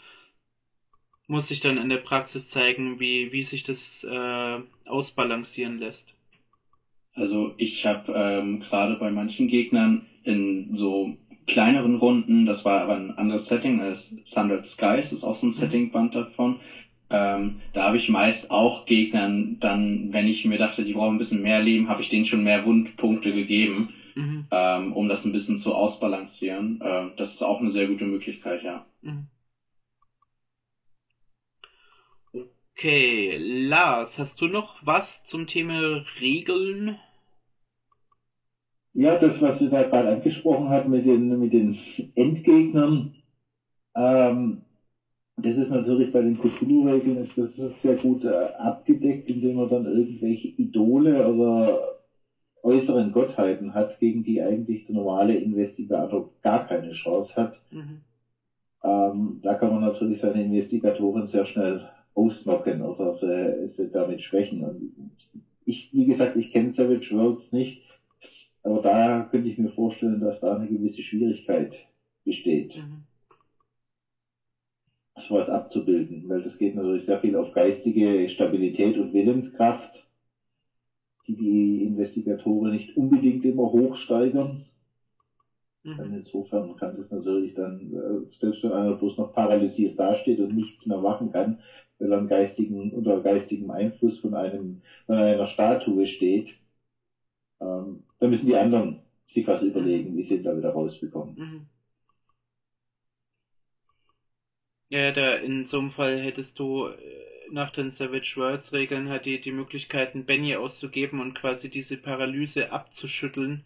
[1.27, 6.13] muss sich dann in der Praxis zeigen, wie, wie sich das äh, ausbalancieren lässt.
[7.15, 11.15] Also ich habe ähm, gerade bei manchen Gegnern in so
[11.47, 15.51] kleineren Runden, das war aber ein anderes Setting als Sundered Skies, ist auch so ein
[15.51, 15.57] mhm.
[15.57, 16.61] Setting-Band davon.
[17.11, 21.19] Ähm, da habe ich meist auch Gegnern dann, wenn ich mir dachte, die brauchen ein
[21.19, 24.47] bisschen mehr Leben, habe ich denen schon mehr Wundpunkte gegeben, mhm.
[24.51, 26.81] ähm, um das ein bisschen zu ausbalancieren.
[26.83, 28.87] Ähm, das ist auch eine sehr gute Möglichkeit, ja.
[29.03, 29.27] Mhm.
[32.83, 36.97] Okay, Lars, hast du noch was zum Thema Regeln?
[38.93, 41.79] Ja, das, was du da gerade angesprochen hast mit den, mit den
[42.17, 43.15] Endgegnern,
[43.95, 44.63] ähm,
[45.37, 47.51] das ist natürlich bei den Cthulhu-Regeln ist das
[47.83, 51.99] sehr gut äh, abgedeckt, indem man dann irgendwelche Idole oder
[52.65, 57.55] äußeren Gottheiten hat, gegen die eigentlich der normale Investigator gar keine Chance hat.
[57.71, 58.01] Mhm.
[58.83, 64.63] Ähm, da kann man natürlich seine Investigatoren sehr schnell ausnocken oder sie, sie damit schwächen.
[64.63, 64.93] Und
[65.65, 67.81] ich, wie gesagt, ich kenne Savage Worlds nicht,
[68.63, 71.73] aber da könnte ich mir vorstellen, dass da eine gewisse Schwierigkeit
[72.25, 73.03] besteht, mhm.
[75.29, 80.05] sowas abzubilden, weil das geht natürlich sehr viel auf geistige Stabilität und Willenskraft,
[81.27, 84.65] die die Investigatoren nicht unbedingt immer hochsteigern.
[85.85, 86.15] Mhm.
[86.15, 90.87] Insofern kann das natürlich dann, äh, selbst wenn einer bloß noch paralysiert dasteht und nichts
[90.87, 91.59] mehr machen kann,
[92.11, 96.49] er einen geistigen, unter geistigem Einfluss von einem, von einer Statue steht,
[97.61, 101.35] ähm, dann müssen die anderen sich was überlegen, wie sie da wieder rausbekommen.
[101.37, 101.67] Mhm.
[104.91, 106.97] Ja, da in so einem Fall hättest du äh,
[107.51, 112.71] nach den Savage Worlds Regeln halt die, die Möglichkeiten, Benny auszugeben und quasi diese Paralyse
[112.71, 113.63] abzuschütteln.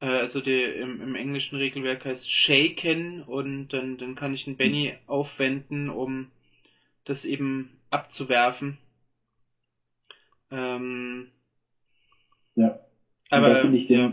[0.00, 4.56] Äh, also die, im, im englischen Regelwerk heißt Shaken und dann, dann kann ich einen
[4.56, 6.26] Benny aufwenden, um
[7.06, 8.78] das eben abzuwerfen.
[10.50, 11.28] Ähm,
[12.54, 12.78] ja.
[13.30, 14.12] Aber da finde ich den, ja.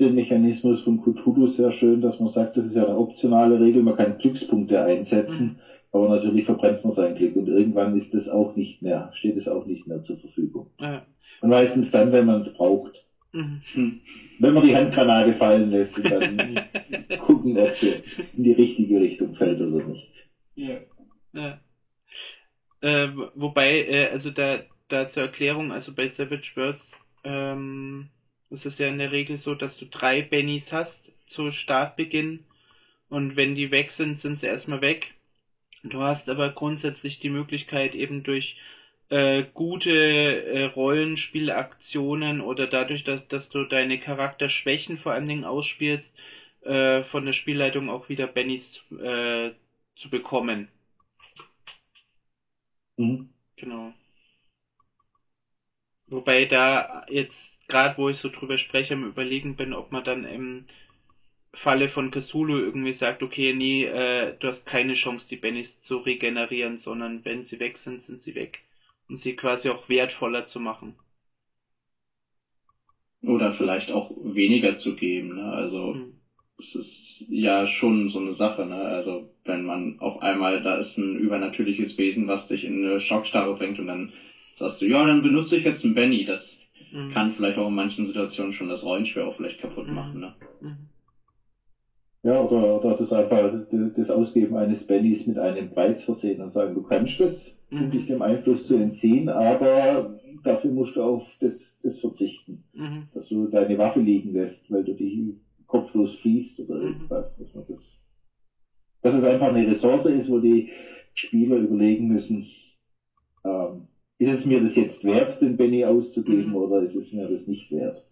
[0.00, 3.82] den Mechanismus von Cthulhu sehr schön, dass man sagt, das ist ja eine optionale Regel,
[3.82, 5.56] man kann Glückspunkte einsetzen, mhm.
[5.92, 9.48] aber natürlich verbrennt man sein Glück und irgendwann ist das auch nicht mehr, steht es
[9.48, 10.70] auch nicht mehr zur Verfügung.
[10.80, 11.06] Ja.
[11.40, 12.92] Und meistens dann, wenn man es braucht.
[13.32, 13.62] Mhm.
[13.72, 14.00] Hm.
[14.38, 16.60] Wenn man die Handgranate fallen lässt und dann
[17.26, 18.02] gucken, ob sie
[18.36, 20.12] in die richtige Richtung fällt oder nicht.
[20.56, 20.76] Ja.
[21.36, 21.60] Ja.
[22.80, 26.86] Äh, wobei, äh, also da, da zur Erklärung, also bei Savage Worlds
[27.24, 28.08] ähm,
[28.50, 32.44] ist es ja in der Regel so, dass du drei Bennys hast zu Startbeginn
[33.08, 35.14] und wenn die weg sind, sind sie erstmal weg.
[35.82, 38.56] Du hast aber grundsätzlich die Möglichkeit eben durch
[39.08, 46.04] äh, gute äh, Rollenspielaktionen oder dadurch, dass, dass du deine Charakterschwächen vor allen Dingen ausspielst,
[46.62, 49.50] äh, von der Spielleitung auch wieder Bennys äh,
[49.94, 50.68] zu bekommen.
[52.98, 53.30] Mhm.
[53.56, 53.92] Genau.
[56.08, 60.24] Wobei da jetzt, gerade wo ich so drüber spreche, am überlegen bin, ob man dann
[60.24, 60.64] im
[61.54, 65.98] Falle von Cthulhu irgendwie sagt, okay, nee, äh, du hast keine Chance, die Bennys zu
[65.98, 68.60] regenerieren, sondern wenn sie weg sind, sind sie weg.
[69.08, 70.96] Und sie quasi auch wertvoller zu machen.
[73.22, 75.52] Oder vielleicht auch weniger zu geben, ne?
[75.52, 76.15] Also Hm.
[76.58, 78.76] Es ist ja schon so eine Sache, ne?
[78.76, 83.54] Also wenn man auf einmal, da ist ein übernatürliches Wesen, was dich in eine Schockstarre
[83.54, 84.10] bringt und dann
[84.58, 86.24] sagst du, ja, dann benutze ich jetzt einen Benny.
[86.24, 86.58] Das
[86.92, 87.10] Mhm.
[87.12, 89.94] kann vielleicht auch in manchen Situationen schon das Rollenspiel auch vielleicht kaputt Mhm.
[89.94, 90.32] machen, ne?
[90.60, 90.86] Mhm.
[92.22, 96.74] Ja, oder, oder das einfach das Ausgeben eines Bennys mit einem Preis versehen und sagen,
[96.74, 97.32] du kannst es,
[97.70, 97.90] um Mhm.
[97.92, 100.10] dich dem Einfluss zu entziehen, aber
[100.42, 101.52] dafür musst du auf das,
[101.82, 102.58] das verzichten.
[102.72, 103.04] Mhm.
[103.14, 105.16] Dass du deine Waffe liegen lässt, weil du dich
[105.66, 107.26] kopflos fließt oder irgendwas.
[107.38, 107.78] Dass, man das,
[109.02, 110.70] dass es einfach eine Ressource ist, wo die
[111.14, 112.46] Spieler überlegen müssen,
[113.44, 113.88] ähm,
[114.18, 116.56] ist es mir das jetzt wert, den Benny auszugeben, Mhm.
[116.56, 118.02] oder ist es mir das nicht wert?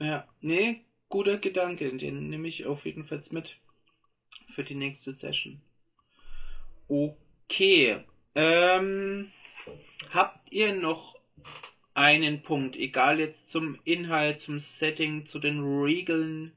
[0.00, 3.56] Ja, nee, guter Gedanke, den nehme ich auf jeden Fall mit
[4.54, 5.60] für die nächste Session.
[6.88, 7.98] Okay,
[8.34, 9.28] ähm,
[10.10, 11.16] habt ihr noch
[11.94, 16.52] einen Punkt, egal jetzt zum Inhalt, zum Setting, zu den Regeln?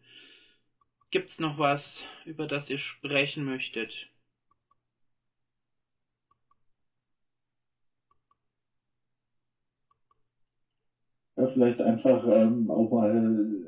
[1.12, 4.08] Gibt's noch was, über das ihr sprechen möchtet?
[11.38, 13.66] Ja, vielleicht einfach ähm, auch mal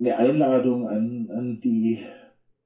[0.00, 2.00] eine Einladung an, an die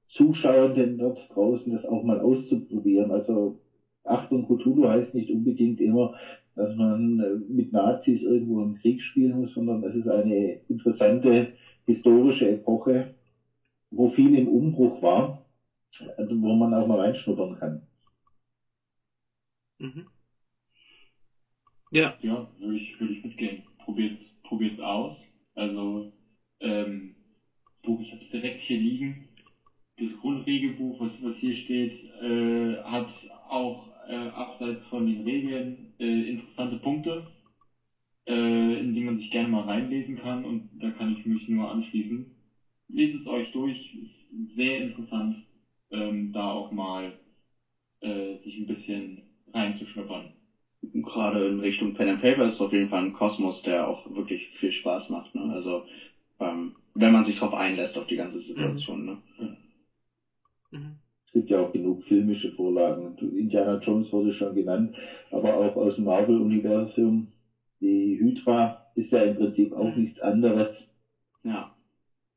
[0.09, 3.11] Zuschauenden dort draußen, das auch mal auszuprobieren.
[3.13, 3.61] Also
[4.05, 6.15] Achtung, Cthulhu heißt nicht unbedingt immer,
[6.55, 11.55] dass man äh, mit Nazis irgendwo einen Krieg spielen muss, sondern es ist eine interessante
[11.87, 13.15] historische Epoche,
[13.91, 15.47] wo viel im Umbruch war,
[16.17, 17.83] also wo man auch mal reinschnuppern kann.
[19.79, 20.07] Mhm.
[21.91, 23.65] Ja, Ja, würde ich, würde ich mitgehen.
[23.79, 25.17] Probiert, probiert's aus.
[25.55, 26.13] Also,
[26.61, 27.15] ähm,
[27.83, 29.29] Buch, ich habe es direkt hier liegen.
[29.99, 33.09] Das Grundregelbuch, was, was hier steht, äh, hat
[33.49, 37.27] auch äh, abseits von den Regeln äh, interessante Punkte,
[38.29, 41.69] äh, in die man sich gerne mal reinlesen kann und da kann ich mich nur
[41.71, 42.38] anschließen.
[42.89, 45.37] Lest es euch durch, ist sehr interessant,
[45.91, 47.13] ähm, da auch mal
[48.01, 49.23] äh, sich ein bisschen
[49.53, 50.31] reinzuschnuppern.
[50.95, 54.47] Gerade in Richtung Pen and Paper ist auf jeden Fall ein Kosmos, der auch wirklich
[54.61, 55.43] viel Spaß macht, ne?
[55.43, 55.85] Also
[56.41, 59.19] ähm, wenn man sich darauf einlässt auf die ganze Situation, ne?
[60.71, 60.97] mhm.
[61.27, 63.17] Es gibt ja auch genug filmische Vorlagen.
[63.21, 64.95] Indiana Jones wurde schon genannt,
[65.31, 67.29] aber auch aus dem Marvel-Universum.
[67.81, 70.69] Die Hydra ist ja im Prinzip auch nichts anderes,
[71.45, 71.71] Ja.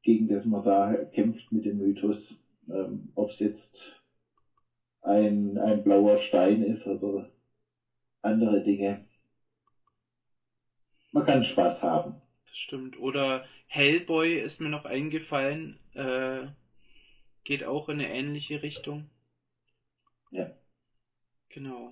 [0.03, 2.35] Gegen das man da kämpft mit dem Mythos.
[2.69, 4.01] Ähm, Ob es jetzt
[5.01, 7.29] ein, ein blauer Stein ist oder
[8.21, 9.05] andere Dinge.
[11.11, 12.15] Man kann Spaß haben.
[12.45, 12.97] Das stimmt.
[12.97, 15.77] Oder Hellboy ist mir noch eingefallen.
[15.93, 16.47] Äh,
[17.43, 19.05] geht auch in eine ähnliche Richtung.
[20.31, 20.49] Ja.
[21.49, 21.91] Genau.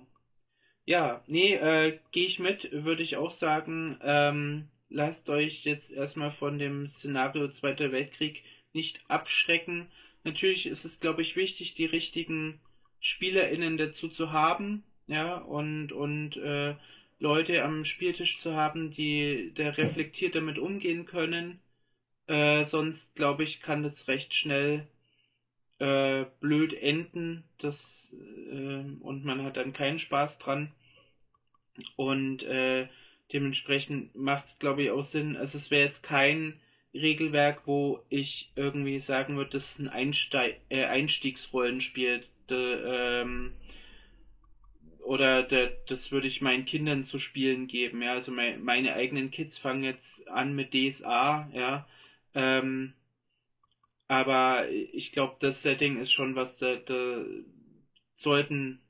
[0.86, 3.96] Ja, nee, äh, gehe ich mit, würde ich auch sagen.
[4.00, 9.88] Ähm, lasst euch jetzt erstmal von dem Szenario Zweiter Weltkrieg nicht abschrecken.
[10.24, 12.60] Natürlich ist es, glaube ich, wichtig, die richtigen
[13.00, 16.74] SpielerInnen dazu zu haben, ja, und, und äh,
[17.18, 21.60] Leute am Spieltisch zu haben, die da reflektiert damit umgehen können.
[22.26, 24.86] Äh, sonst, glaube ich, kann das recht schnell
[25.78, 30.72] äh, blöd enden das, äh, und man hat dann keinen Spaß dran.
[31.96, 32.88] Und äh,
[33.32, 35.36] dementsprechend macht es, glaube ich, auch Sinn.
[35.36, 36.58] Also es wäre jetzt kein
[36.94, 42.24] Regelwerk, wo ich irgendwie sagen würde, das ist ein Einste äh, Einstiegsrollenspiel.
[42.48, 43.52] De, ähm,
[45.04, 48.02] oder de, das würde ich meinen Kindern zu spielen geben.
[48.02, 51.86] Ja, also mein, meine eigenen Kids fangen jetzt an mit DSA, ja.
[52.34, 52.94] Ähm,
[54.08, 57.24] aber ich glaube, das Setting ist schon was, da
[58.16, 58.80] sollten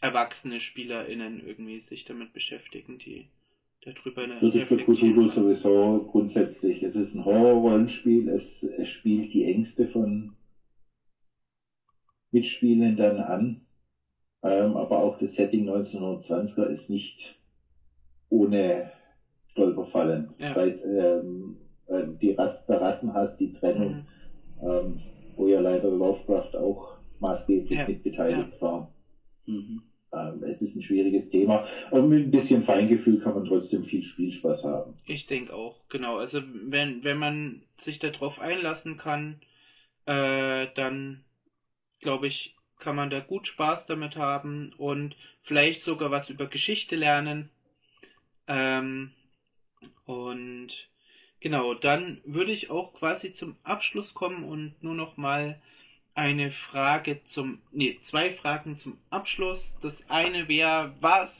[0.00, 3.28] erwachsene SpielerInnen irgendwie sich damit beschäftigen, die
[3.94, 6.82] darüber Das ist für Cthulhu sowieso grundsätzlich.
[6.82, 8.42] Es ist ein Horrorrollenspiel, es,
[8.78, 10.30] es spielt die Ängste von
[12.32, 13.60] Mitspielenden an,
[14.42, 17.34] ähm, aber auch das Setting 1920er ist nicht
[18.28, 18.88] ohne
[19.52, 20.28] Stolperfallen.
[20.38, 20.48] Ja.
[20.48, 21.56] Das heißt, ähm,
[21.86, 24.04] äh, die Ras der Rassenhass, die Trennung,
[24.60, 24.68] Mhm.
[24.68, 25.00] ähm,
[25.36, 28.88] wo ja leider Lovecraft auch maßgeblich Ja, mitbeteiligt war.
[29.46, 29.80] Mhm.
[30.12, 33.55] Ähm, es ist ein schwieriges Thema, aber mit ein bisschen Feingefühl kann man trotzdem.
[35.16, 36.18] Ich denke auch, genau.
[36.18, 39.40] Also wenn, wenn man sich darauf einlassen kann,
[40.04, 41.24] äh, dann
[42.00, 46.96] glaube ich, kann man da gut Spaß damit haben und vielleicht sogar was über Geschichte
[46.96, 47.48] lernen.
[48.46, 49.10] Ähm,
[50.04, 50.70] und
[51.40, 55.60] Genau, dann würde ich auch quasi zum Abschluss kommen und nur noch mal
[56.14, 59.62] eine Frage zum, nee, zwei Fragen zum Abschluss.
[59.80, 61.30] Das eine wäre, was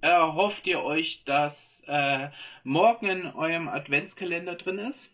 [0.00, 2.28] erhofft ihr euch, dass äh,
[2.64, 5.10] morgen in eurem Adventskalender drin ist?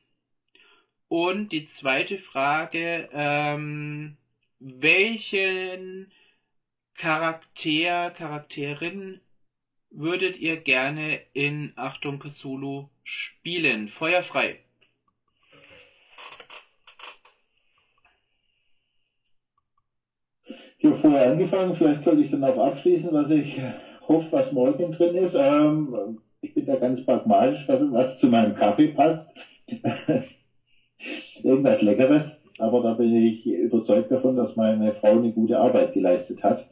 [1.09, 4.16] Und die zweite Frage, ähm,
[4.61, 6.12] welchen
[6.97, 9.21] Charakter, Charakterin
[9.91, 13.89] würdet ihr gerne in Achtung Cthulhu spielen?
[13.89, 14.59] Feuerfrei.
[20.79, 23.59] Ich habe vorher angefangen, vielleicht sollte ich dann auch abschließen, was ich
[24.07, 25.35] hoffe, was morgen drin ist.
[25.35, 29.26] Ähm, ich bin da ganz pragmatisch, was zu meinem Kaffee passt.
[31.43, 32.24] Irgendwas Leckeres,
[32.59, 36.64] aber da bin ich überzeugt davon, dass meine Frau eine gute Arbeit geleistet hat.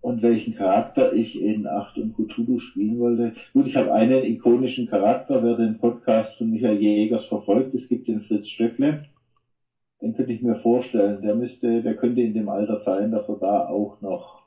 [0.00, 3.34] Und welchen Charakter ich in Acht und Cthulhu spielen wollte.
[3.52, 7.74] Gut, ich habe einen ikonischen Charakter, wer den Podcast von Michael Jägers verfolgt.
[7.74, 9.02] Es gibt den Fritz Stöckle
[10.00, 11.20] den könnte ich mir vorstellen.
[11.22, 14.42] Der müsste, der könnte in dem Alter sein, dass er da auch noch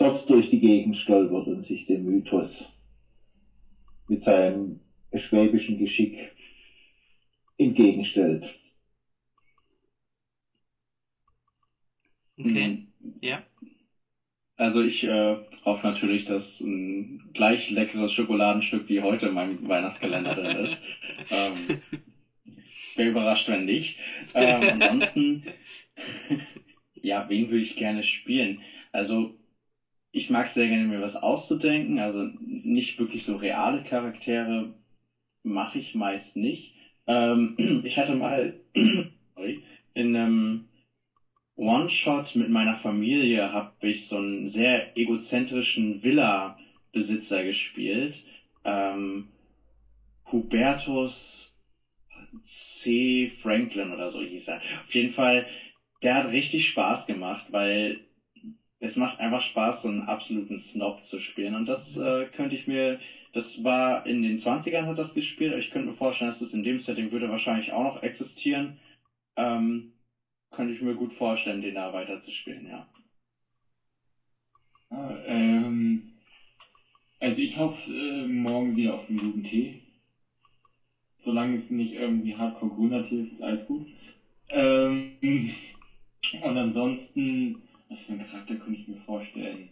[0.00, 2.50] dort durch die Gegend stolpert und sich dem Mythos
[4.08, 4.80] mit seinem
[5.14, 6.16] schwäbischen Geschick
[7.58, 8.44] entgegenstellt.
[12.38, 13.14] Okay, mhm.
[13.20, 13.42] ja.
[14.56, 20.34] Also ich äh, hoffe natürlich, dass ein gleich leckeres Schokoladenstück wie heute in meinem Weihnachtskalender
[20.34, 20.78] drin ist.
[21.30, 21.78] ähm,
[22.96, 23.96] wäre überrascht, wenn nicht.
[24.34, 25.42] Ähm, ansonsten,
[27.02, 28.60] ja, wen würde ich gerne spielen?
[28.92, 29.39] Also,
[30.12, 34.74] ich mag sehr gerne mir was auszudenken, also nicht wirklich so reale Charaktere
[35.42, 36.74] mache ich meist nicht.
[37.06, 38.54] Ähm, ich hatte mal
[39.34, 39.60] sorry,
[39.94, 40.64] in einem
[41.56, 48.22] One-Shot mit meiner Familie habe ich so einen sehr egozentrischen Villa-Besitzer gespielt.
[48.64, 49.26] Ähm,
[50.30, 51.54] Hubertus
[52.44, 53.28] C.
[53.42, 54.60] Franklin oder so hieß er.
[54.86, 55.46] Auf jeden Fall,
[56.02, 58.00] der hat richtig Spaß gemacht, weil
[58.80, 61.54] es macht einfach Spaß, so einen absoluten Snob zu spielen.
[61.54, 62.98] Und das äh, könnte ich mir,
[63.32, 66.52] das war in den 20ern hat das gespielt, aber ich könnte mir vorstellen, dass das
[66.52, 68.72] in dem Setting würde wahrscheinlich auch noch existieren.
[69.36, 69.86] Ähm,
[70.50, 72.86] könnte ich mir gut vorstellen, den da weiter zu spielen, ja.
[74.88, 76.02] Ah, ähm,
[77.20, 79.80] also ich hoffe äh, morgen wieder auf den guten Tee
[81.24, 83.86] solange es nicht irgendwie hardcore grüner Tee ist, ist alles gut.
[84.50, 85.50] Ähm,
[86.42, 87.56] und ansonsten,
[87.90, 89.68] was für einen Charakter könnte ich mir vorstellen?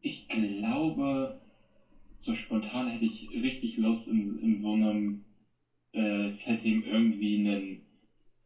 [0.00, 1.34] Ich glaube,
[2.22, 5.18] so spontan hätte ich richtig Lust in, in so einem
[5.92, 7.78] äh, Setting irgendwie einen,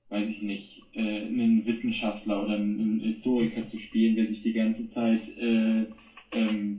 [0.08, 4.88] weiß ich nicht, äh, einen Wissenschaftler oder einen Historiker zu spielen, der sich die ganze
[4.90, 5.86] Zeit äh,
[6.32, 6.78] ähm,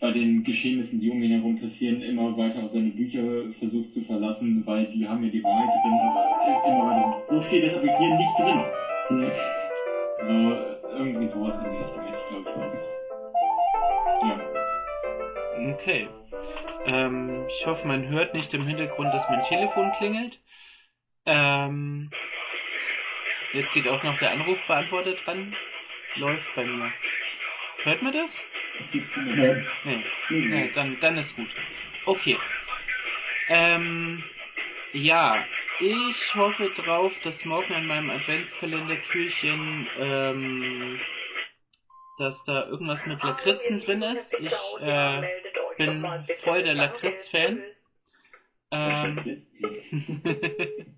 [0.00, 4.02] bei den Geschehnissen, die um ihn herum passieren, immer weiter auf seine Bücher versucht zu
[4.02, 8.14] verlassen, weil die haben ja die Wahrheit drin, aber immer so steht das aber hier
[8.16, 8.93] nicht drin.
[9.08, 9.14] So,
[10.88, 12.78] irgendwie sowas in die Richtung ich, glaube
[14.20, 15.74] ich, Ja.
[15.74, 16.08] Okay.
[16.86, 20.38] Ähm, ich hoffe, man hört nicht im Hintergrund, dass mein Telefon klingelt.
[21.26, 22.10] Ähm,
[23.52, 25.54] jetzt geht auch noch der Anrufbeantworter dran.
[26.16, 26.90] Läuft bei mir.
[27.82, 28.42] Hört man das?
[28.92, 29.64] Nee.
[29.84, 30.04] Nee.
[30.30, 31.48] nee dann, dann ist gut.
[32.06, 32.38] Okay.
[33.48, 34.24] Ähm,
[34.92, 35.44] ja,
[35.80, 41.00] ich hoffe drauf, dass morgen in meinem Adventskalender-Türchen, ähm,
[42.18, 44.32] dass da irgendwas mit Lakritzen drin ist.
[44.34, 45.22] Ich äh,
[45.76, 46.06] bin
[46.44, 47.62] voll der Lakritz-Fan.
[48.70, 49.46] Ähm,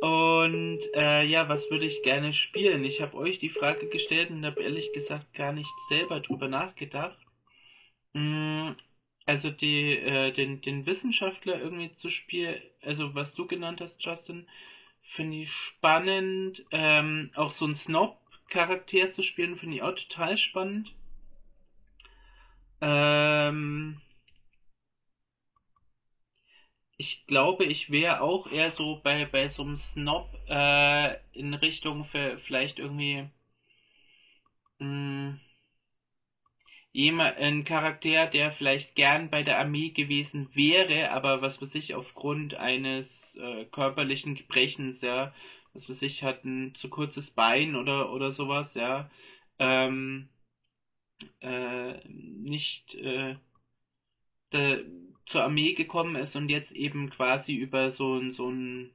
[0.00, 2.84] Und äh, ja, was würde ich gerne spielen?
[2.84, 7.18] Ich habe euch die Frage gestellt und habe ehrlich gesagt gar nicht selber drüber nachgedacht.
[9.26, 14.46] Also die, äh, den, den Wissenschaftler irgendwie zu spielen, also was du genannt hast, Justin,
[15.02, 16.64] finde ich spannend.
[16.70, 20.92] Ähm, auch so ein Snob-Charakter zu spielen, finde ich auch total spannend.
[22.80, 23.98] Ähm,
[26.98, 32.04] ich glaube, ich wäre auch eher so bei, bei so einem Snob äh, in Richtung
[32.04, 33.26] für vielleicht irgendwie
[34.80, 35.38] mh, hm,
[36.96, 42.54] ein Charakter, der vielleicht gern bei der Armee gewesen wäre, aber was für sich aufgrund
[42.54, 45.32] eines äh, körperlichen Gebrechens, ja,
[45.74, 49.10] was für sich hat ein zu kurzes Bein oder, oder sowas, ja,
[49.58, 50.28] ähm,
[51.40, 53.36] äh, nicht äh,
[54.52, 54.84] de,
[55.26, 58.90] zur Armee gekommen ist und jetzt eben quasi über so ein, so ein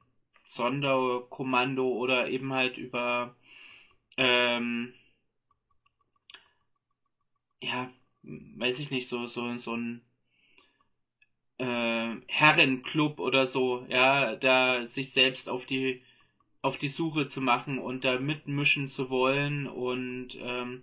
[0.48, 3.34] Sonderkommando oder eben halt über
[4.16, 4.94] ähm,
[7.62, 7.90] ja,
[8.22, 10.02] weiß ich nicht, so, so, so ein
[11.58, 16.02] äh, Herrenclub oder so, ja, da sich selbst auf die
[16.62, 20.82] auf die Suche zu machen und da mitmischen zu wollen und ähm,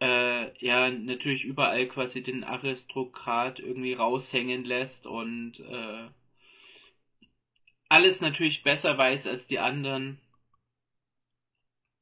[0.00, 6.08] äh, ja natürlich überall quasi den Aristokrat irgendwie raushängen lässt und äh,
[7.88, 10.18] alles natürlich besser weiß als die anderen.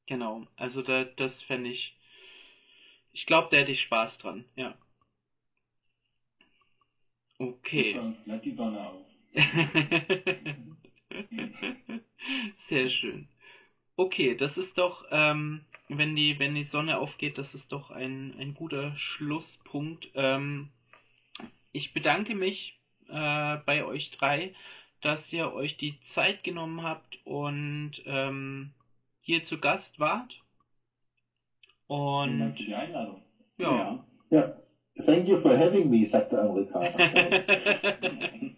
[0.07, 1.95] Genau, also da, das fände ich.
[3.15, 4.75] Ich glaube, da hätte ich Spaß dran, ja.
[7.39, 8.01] Okay.
[8.27, 9.07] Lass die Sonne auf.
[12.67, 13.29] Sehr schön.
[13.97, 18.35] Okay, das ist doch, ähm, wenn die, wenn die Sonne aufgeht, das ist doch ein,
[18.39, 20.09] ein guter Schlusspunkt.
[20.15, 20.71] Ähm,
[21.71, 24.53] ich bedanke mich äh, bei euch drei,
[25.03, 28.73] dass ihr euch die Zeit genommen habt und ähm,
[29.21, 30.43] hier zu Gast wart.
[31.87, 33.23] Und für die Einladung.
[33.59, 34.05] ja.
[34.31, 34.57] Ja.
[35.07, 36.93] Thank you for having me, sagt der Amerikaner.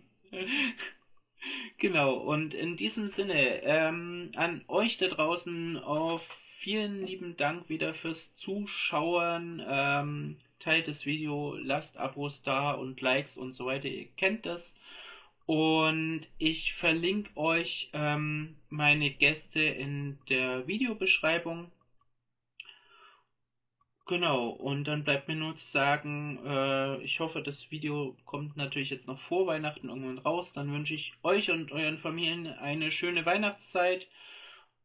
[1.79, 6.21] genau, und in diesem Sinne, ähm, an euch da draußen auf
[6.61, 9.63] vielen lieben Dank wieder fürs Zuschauen.
[9.67, 14.63] Ähm, teilt das Video, lasst Abos da und Likes und so weiter, ihr kennt das.
[15.47, 21.71] Und ich verlinke euch ähm, meine Gäste in der Videobeschreibung.
[24.09, 28.91] Genau, und dann bleibt mir nur zu sagen, äh, ich hoffe, das Video kommt natürlich
[28.91, 30.53] jetzt noch vor Weihnachten irgendwann raus.
[30.53, 34.07] Dann wünsche ich euch und euren Familien eine schöne Weihnachtszeit.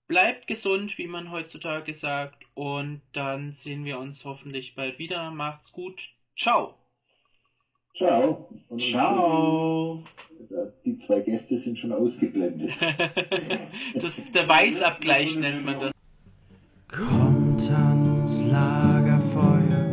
[0.08, 2.44] Bleibt gesund, wie man heutzutage sagt.
[2.56, 5.30] Und dann sehen wir uns hoffentlich bald wieder.
[5.30, 6.02] Macht's gut.
[6.36, 6.74] Ciao.
[7.96, 8.50] Ciao.
[8.70, 10.04] Und Ciao.
[10.84, 12.72] Die zwei Gäste sind schon ausgeblendet.
[13.96, 15.92] das ist der Weißabgleich, nennt man das.
[16.88, 18.50] Kommt ans
[19.42, 19.86] Lagerfeuer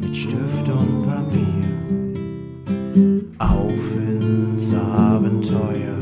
[0.00, 1.64] mit Stift und Papier
[3.38, 5.96] auf ins Abenteuer.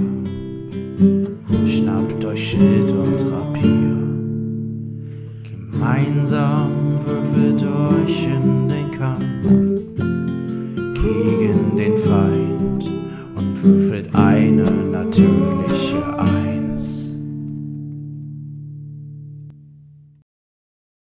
[1.67, 3.97] Schnappt euch Schild und Rapier.
[5.45, 9.68] Gemeinsam würfelt euch in den Kampf.